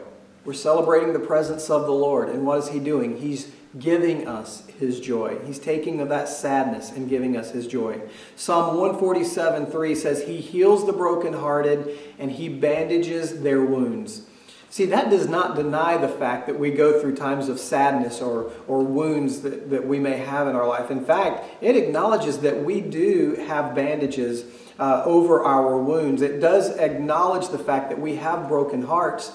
We're 0.46 0.54
celebrating 0.54 1.14
the 1.14 1.20
presence 1.20 1.70
of 1.70 1.86
the 1.86 1.92
Lord. 1.92 2.30
And 2.30 2.46
what 2.46 2.60
is 2.60 2.70
He 2.70 2.80
doing? 2.80 3.18
He's 3.18 3.52
giving 3.78 4.28
us 4.28 4.66
His 4.80 5.00
joy. 5.00 5.38
He's 5.46 5.60
taking 5.60 6.00
of 6.00 6.10
that 6.10 6.30
sadness 6.30 6.92
and 6.92 7.10
giving 7.10 7.36
us 7.38 7.52
His 7.52 7.68
joy. 7.68 8.02
Psalm 8.36 8.78
147 8.78 9.68
3 9.68 9.96
says, 9.96 10.24
He 10.24 10.38
heals 10.38 10.86
the 10.86 10.94
brokenhearted 10.94 11.98
and 12.18 12.32
He 12.32 12.50
bandages 12.50 13.42
their 13.42 13.62
wounds. 13.62 14.24
See, 14.72 14.86
that 14.86 15.10
does 15.10 15.28
not 15.28 15.56
deny 15.56 15.98
the 15.98 16.08
fact 16.08 16.46
that 16.46 16.60
we 16.60 16.70
go 16.70 17.02
through 17.02 17.16
times 17.16 17.50
of 17.50 17.60
sadness 17.60 18.22
or, 18.22 18.52
or 18.68 18.84
wounds 18.84 19.42
that, 19.42 19.72
that 19.72 19.88
we 19.88 20.00
may 20.00 20.18
have 20.18 20.48
in 20.48 20.56
our 20.56 20.68
life. 20.68 20.92
In 20.92 21.04
fact, 21.04 21.44
it 21.62 21.76
acknowledges 21.76 22.40
that 22.40 22.64
we 22.64 22.80
do 22.80 23.36
have 23.48 23.74
bandages 23.74 24.46
uh, 24.78 25.02
over 25.06 25.44
our 25.44 25.78
wounds. 25.78 26.22
It 26.22 26.40
does 26.40 26.70
acknowledge 26.78 27.50
the 27.50 27.58
fact 27.58 27.90
that 27.90 28.00
we 28.00 28.18
have 28.18 28.48
broken 28.48 28.84
hearts. 28.84 29.32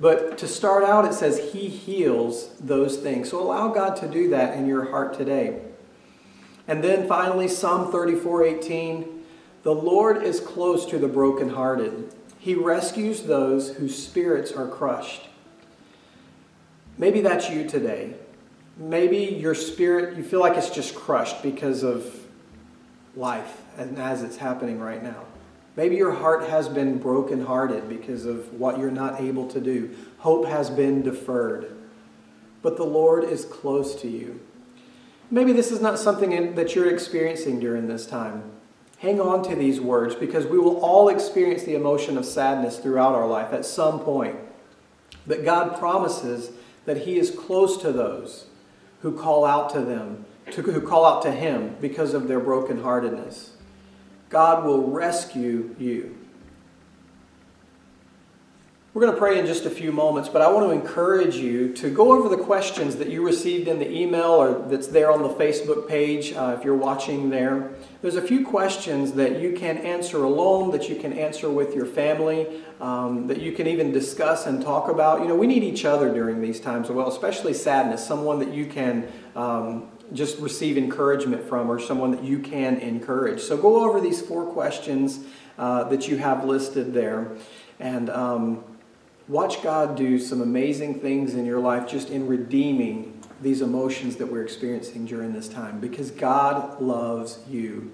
But 0.00 0.38
to 0.38 0.48
start 0.48 0.84
out, 0.84 1.04
it 1.04 1.12
says 1.12 1.52
He 1.52 1.68
heals 1.68 2.54
those 2.58 2.96
things. 2.96 3.28
So 3.28 3.42
allow 3.42 3.68
God 3.68 3.94
to 3.96 4.08
do 4.08 4.30
that 4.30 4.56
in 4.56 4.66
your 4.66 4.90
heart 4.90 5.12
today. 5.12 5.60
And 6.66 6.82
then 6.82 7.06
finally, 7.06 7.48
Psalm 7.48 7.92
34 7.92 8.44
18. 8.44 9.24
The 9.64 9.74
Lord 9.74 10.22
is 10.22 10.40
close 10.40 10.86
to 10.86 10.98
the 10.98 11.08
brokenhearted. 11.08 12.14
He 12.38 12.54
rescues 12.54 13.24
those 13.24 13.76
whose 13.76 14.00
spirits 14.00 14.52
are 14.52 14.68
crushed. 14.68 15.22
Maybe 16.96 17.20
that's 17.20 17.50
you 17.50 17.68
today. 17.68 18.14
Maybe 18.76 19.18
your 19.18 19.54
spirit, 19.54 20.16
you 20.16 20.22
feel 20.22 20.40
like 20.40 20.56
it's 20.56 20.70
just 20.70 20.94
crushed 20.94 21.42
because 21.42 21.82
of 21.82 22.14
life 23.16 23.60
and 23.76 23.98
as 23.98 24.22
it's 24.22 24.36
happening 24.36 24.78
right 24.78 25.02
now. 25.02 25.24
Maybe 25.76 25.96
your 25.96 26.12
heart 26.12 26.48
has 26.48 26.68
been 26.68 26.98
brokenhearted 26.98 27.88
because 27.88 28.24
of 28.24 28.52
what 28.52 28.78
you're 28.78 28.90
not 28.90 29.20
able 29.20 29.48
to 29.48 29.60
do. 29.60 29.94
Hope 30.18 30.46
has 30.46 30.70
been 30.70 31.02
deferred. 31.02 31.76
But 32.62 32.76
the 32.76 32.84
Lord 32.84 33.24
is 33.24 33.44
close 33.44 33.94
to 34.02 34.08
you. 34.08 34.40
Maybe 35.30 35.52
this 35.52 35.70
is 35.70 35.80
not 35.80 35.98
something 35.98 36.54
that 36.54 36.74
you're 36.74 36.90
experiencing 36.90 37.60
during 37.60 37.86
this 37.86 38.06
time. 38.06 38.50
Hang 38.98 39.20
on 39.20 39.44
to 39.44 39.54
these 39.54 39.80
words 39.80 40.16
because 40.16 40.44
we 40.46 40.58
will 40.58 40.78
all 40.78 41.08
experience 41.08 41.62
the 41.62 41.76
emotion 41.76 42.18
of 42.18 42.24
sadness 42.24 42.78
throughout 42.78 43.14
our 43.14 43.28
life 43.28 43.52
at 43.52 43.64
some 43.64 44.00
point. 44.00 44.36
But 45.26 45.44
God 45.44 45.78
promises 45.78 46.50
that 46.84 46.98
He 46.98 47.16
is 47.16 47.30
close 47.30 47.76
to 47.82 47.92
those 47.92 48.46
who 49.02 49.16
call 49.16 49.44
out 49.44 49.70
to 49.70 49.80
them, 49.80 50.24
to, 50.50 50.62
who 50.62 50.80
call 50.80 51.04
out 51.04 51.22
to 51.22 51.30
Him 51.30 51.76
because 51.80 52.12
of 52.12 52.26
their 52.26 52.40
brokenheartedness. 52.40 53.50
God 54.30 54.64
will 54.64 54.90
rescue 54.90 55.76
you. 55.78 56.17
We're 58.98 59.04
going 59.04 59.14
to 59.14 59.20
pray 59.20 59.38
in 59.38 59.46
just 59.46 59.64
a 59.64 59.70
few 59.70 59.92
moments, 59.92 60.28
but 60.28 60.42
I 60.42 60.50
want 60.50 60.66
to 60.66 60.72
encourage 60.72 61.36
you 61.36 61.72
to 61.74 61.88
go 61.88 62.12
over 62.12 62.28
the 62.28 62.42
questions 62.42 62.96
that 62.96 63.08
you 63.08 63.24
received 63.24 63.68
in 63.68 63.78
the 63.78 63.88
email 63.88 64.32
or 64.32 64.68
that's 64.68 64.88
there 64.88 65.12
on 65.12 65.22
the 65.22 65.28
Facebook 65.28 65.86
page 65.86 66.32
uh, 66.32 66.56
if 66.58 66.64
you're 66.64 66.74
watching 66.74 67.30
there. 67.30 67.70
There's 68.02 68.16
a 68.16 68.20
few 68.20 68.44
questions 68.44 69.12
that 69.12 69.40
you 69.40 69.52
can 69.52 69.78
answer 69.78 70.24
alone, 70.24 70.72
that 70.72 70.88
you 70.88 70.96
can 70.96 71.12
answer 71.12 71.48
with 71.48 71.76
your 71.76 71.86
family, 71.86 72.48
um, 72.80 73.28
that 73.28 73.40
you 73.40 73.52
can 73.52 73.68
even 73.68 73.92
discuss 73.92 74.46
and 74.46 74.60
talk 74.60 74.88
about. 74.88 75.20
You 75.20 75.28
know, 75.28 75.36
we 75.36 75.46
need 75.46 75.62
each 75.62 75.84
other 75.84 76.12
during 76.12 76.40
these 76.40 76.58
times 76.58 76.90
as 76.90 76.96
well, 76.96 77.06
especially 77.06 77.54
sadness, 77.54 78.04
someone 78.04 78.40
that 78.40 78.52
you 78.52 78.66
can 78.66 79.06
um, 79.36 79.92
just 80.12 80.40
receive 80.40 80.76
encouragement 80.76 81.44
from 81.44 81.70
or 81.70 81.78
someone 81.78 82.10
that 82.10 82.24
you 82.24 82.40
can 82.40 82.78
encourage. 82.78 83.42
So 83.42 83.56
go 83.56 83.88
over 83.88 84.00
these 84.00 84.20
four 84.20 84.46
questions 84.46 85.20
uh, 85.56 85.84
that 85.84 86.08
you 86.08 86.16
have 86.16 86.44
listed 86.44 86.92
there 86.92 87.36
and 87.80 88.10
um, 88.10 88.64
watch 89.28 89.62
God 89.62 89.96
do 89.96 90.18
some 90.18 90.40
amazing 90.40 91.00
things 91.00 91.34
in 91.34 91.44
your 91.44 91.60
life 91.60 91.86
just 91.86 92.10
in 92.10 92.26
redeeming 92.26 93.20
these 93.40 93.60
emotions 93.60 94.16
that 94.16 94.26
we're 94.26 94.42
experiencing 94.42 95.06
during 95.06 95.32
this 95.32 95.48
time 95.48 95.78
because 95.78 96.10
God 96.10 96.80
loves 96.80 97.38
you. 97.48 97.92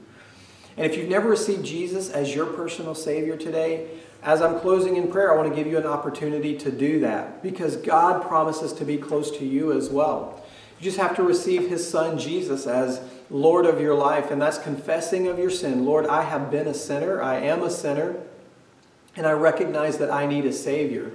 And 0.77 0.87
if 0.87 0.97
you've 0.97 1.09
never 1.09 1.29
received 1.29 1.65
Jesus 1.65 2.09
as 2.11 2.35
your 2.35 2.47
personal 2.47 2.95
Savior 2.95 3.37
today, 3.37 3.89
as 4.23 4.41
I'm 4.41 4.59
closing 4.61 4.97
in 4.97 5.11
prayer, 5.13 5.33
I 5.33 5.37
want 5.37 5.51
to 5.51 5.55
give 5.55 5.67
you 5.67 5.77
an 5.77 5.87
opportunity 5.87 6.57
to 6.57 6.73
do 6.73 7.01
that 7.01 7.43
because 7.43 7.77
God 7.77 8.27
promises 8.27 8.73
to 8.75 8.85
be 8.85 8.97
close 8.97 9.31
to 9.39 9.45
you 9.45 9.73
as 9.73 9.91
well. 9.91 10.43
You 10.79 10.85
just 10.85 10.97
have 10.97 11.15
to 11.17 11.23
receive 11.23 11.69
his 11.69 11.89
son 11.89 12.19
Jesus 12.19 12.67
as 12.67 13.01
Lord 13.31 13.67
of 13.67 13.81
your 13.81 13.95
life, 13.95 14.31
and 14.31 14.41
that's 14.41 14.59
confessing 14.59 15.29
of 15.29 15.39
your 15.39 15.51
sin. 15.51 15.85
Lord, 15.85 16.07
I 16.07 16.23
have 16.23 16.51
been 16.51 16.67
a 16.67 16.75
sinner. 16.75 17.23
I 17.23 17.37
am 17.37 17.63
a 17.63 17.71
sinner, 17.71 18.17
and 19.15 19.27
I 19.27 19.33
recognize 19.33 19.99
that 19.99 20.11
I 20.11 20.27
need 20.27 20.47
a 20.47 20.53
Savior. 20.53 21.13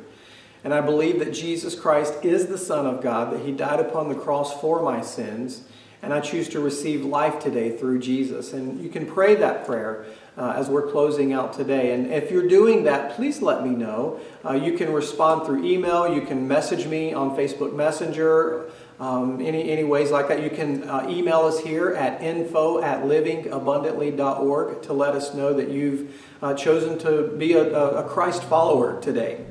And 0.63 0.73
I 0.73 0.81
believe 0.81 1.19
that 1.19 1.33
Jesus 1.33 1.73
Christ 1.73 2.13
is 2.23 2.47
the 2.47 2.57
Son 2.57 2.85
of 2.85 3.01
God, 3.01 3.33
that 3.33 3.45
he 3.45 3.51
died 3.51 3.79
upon 3.79 4.09
the 4.09 4.15
cross 4.15 4.59
for 4.59 4.81
my 4.81 5.01
sins, 5.01 5.63
and 6.01 6.13
I 6.13 6.19
choose 6.19 6.47
to 6.49 6.59
receive 6.59 7.03
life 7.03 7.39
today 7.39 7.77
through 7.77 7.99
Jesus. 7.99 8.53
And 8.53 8.81
you 8.81 8.89
can 8.89 9.05
pray 9.05 9.35
that 9.35 9.65
prayer. 9.65 10.05
Uh, 10.37 10.53
as 10.55 10.69
we're 10.69 10.89
closing 10.89 11.33
out 11.33 11.51
today. 11.51 11.91
And 11.91 12.13
if 12.13 12.31
you're 12.31 12.47
doing 12.47 12.85
that, 12.85 13.17
please 13.17 13.41
let 13.41 13.61
me 13.61 13.71
know. 13.71 14.21
Uh, 14.45 14.53
you 14.53 14.77
can 14.77 14.93
respond 14.93 15.45
through 15.45 15.65
email, 15.65 16.15
you 16.15 16.21
can 16.21 16.47
message 16.47 16.87
me 16.87 17.11
on 17.11 17.35
Facebook 17.35 17.75
Messenger, 17.75 18.71
um, 18.99 19.39
any, 19.41 19.69
any 19.69 19.83
ways 19.83 20.11
like 20.11 20.27
that, 20.27 20.43
you 20.43 20.49
can 20.49 20.87
uh, 20.87 21.05
email 21.09 21.41
us 21.41 21.59
here 21.59 21.89
at 21.89 22.21
info 22.21 22.81
at 22.81 23.03
livingabundantly.org 23.03 24.81
to 24.81 24.93
let 24.93 25.13
us 25.13 25.33
know 25.33 25.53
that 25.53 25.69
you've 25.69 26.13
uh, 26.41 26.53
chosen 26.53 26.97
to 26.99 27.33
be 27.37 27.53
a, 27.53 27.73
a 27.73 28.03
Christ 28.07 28.43
follower 28.43 29.01
today. 29.01 29.45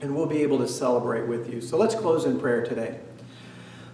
And 0.00 0.14
we'll 0.14 0.26
be 0.26 0.42
able 0.42 0.58
to 0.58 0.68
celebrate 0.68 1.26
with 1.26 1.52
you. 1.52 1.60
So 1.60 1.76
let's 1.76 1.94
close 1.94 2.24
in 2.24 2.38
prayer 2.38 2.64
today. 2.64 3.00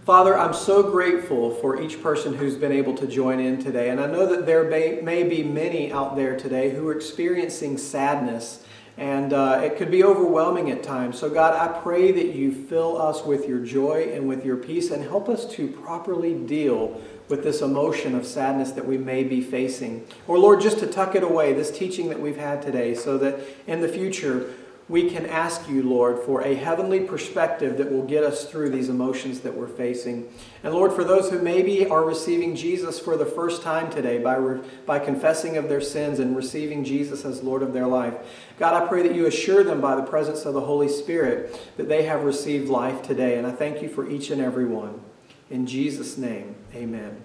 Father, 0.05 0.39
I'm 0.39 0.53
so 0.53 0.83
grateful 0.83 1.51
for 1.51 1.81
each 1.81 2.03
person 2.03 2.35
who's 2.35 2.57
been 2.57 2.73
able 2.73 2.95
to 2.97 3.07
join 3.07 3.41
in 3.41 3.63
today. 3.63 3.89
And 3.89 3.99
I 3.99 4.07
know 4.07 4.27
that 4.27 4.45
there 4.45 4.65
may, 4.65 5.01
may 5.01 5.23
be 5.23 5.43
many 5.43 5.91
out 5.91 6.15
there 6.15 6.37
today 6.37 6.71
who 6.71 6.87
are 6.89 6.95
experiencing 6.95 7.79
sadness 7.79 8.65
and 8.97 9.33
uh, 9.33 9.61
it 9.65 9.77
could 9.77 9.91
be 9.91 10.05
overwhelming 10.05 10.71
at 10.71 10.85
times. 10.85 11.19
So, 11.19 11.29
God, 11.29 11.55
I 11.55 11.81
pray 11.81 12.13
that 12.13 12.35
you 12.35 12.53
fill 12.53 13.01
us 13.01 13.25
with 13.25 13.49
your 13.49 13.59
joy 13.59 14.13
and 14.15 14.29
with 14.29 14.45
your 14.45 14.57
peace 14.57 14.91
and 14.91 15.03
help 15.03 15.29
us 15.29 15.47
to 15.55 15.67
properly 15.67 16.35
deal 16.35 17.01
with 17.29 17.43
this 17.43 17.61
emotion 17.61 18.15
of 18.15 18.25
sadness 18.25 18.71
that 18.73 18.87
we 18.87 18.97
may 18.97 19.25
be 19.25 19.41
facing. 19.41 20.07
Or, 20.29 20.39
Lord, 20.39 20.61
just 20.61 20.79
to 20.79 20.87
tuck 20.87 21.17
it 21.17 21.25
away, 21.25 21.53
this 21.55 21.77
teaching 21.77 22.09
that 22.11 22.21
we've 22.21 22.37
had 22.37 22.63
today, 22.63 22.95
so 22.95 23.19
that 23.19 23.41
in 23.67 23.81
the 23.81 23.89
future 23.89 24.53
we 24.87 25.09
can 25.09 25.25
ask 25.25 25.67
you, 25.67 25.83
Lord, 25.83 26.19
for 26.19 26.43
a 26.43 26.55
heavenly 26.55 27.01
perspective 27.01 27.79
that 27.79 27.91
will 27.91 28.05
get 28.05 28.23
us 28.23 28.45
through 28.45 28.69
these 28.69 28.91
emotions 28.91 29.41
that 29.41 29.55
we're 29.55 29.67
facing. 29.67 30.29
And 30.63 30.75
Lord, 30.75 30.93
for 30.93 31.05
those 31.05 31.31
who 31.31 31.39
maybe 31.41 31.87
are 31.87 32.05
receiving 32.05 32.55
Jesus 32.55 32.99
for 32.99 33.17
the 33.17 33.25
first 33.25 33.63
time 33.63 33.91
today 33.91 34.19
by, 34.19 34.59
by 34.85 34.99
confessing 34.99 35.57
of 35.57 35.71
their 35.71 35.81
sins 35.81 36.19
and 36.19 36.37
receiving 36.37 36.85
Jesus 36.85 37.25
as 37.25 37.43
Lord 37.43 37.63
of 37.63 37.73
their 37.73 37.87
life, 37.87 38.15
God, 38.59 38.83
I 38.83 38.87
pray 38.87 39.03
that 39.09 39.17
you 39.17 39.27
assure 39.27 39.65
them 39.65 39.81
by 39.81 39.97
the 39.97 40.03
presence 40.03 40.45
of 40.45 40.53
the 40.53 40.61
Holy 40.61 40.89
Spirit 40.89 41.59
that 41.79 41.89
they 41.89 42.03
have 42.03 42.25
received 42.25 42.69
life 42.69 43.01
today. 43.01 43.39
And 43.39 43.47
I 43.47 43.53
thank 43.53 43.81
you 43.81 43.89
for 43.89 44.09
each 44.09 44.31
and 44.31 44.43
every 44.43 44.67
one. 44.67 45.01
In 45.49 45.67
Jesus' 45.67 46.19
name, 46.19 46.57
amen. 46.75 47.23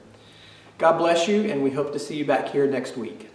God 0.77 0.97
bless 0.97 1.27
you, 1.27 1.41
and 1.41 1.61
we 1.61 1.71
hope 1.71 1.91
to 1.91 1.99
see 1.99 2.15
you 2.15 2.23
back 2.23 2.47
here 2.47 2.65
next 2.65 2.95
week. 2.95 3.28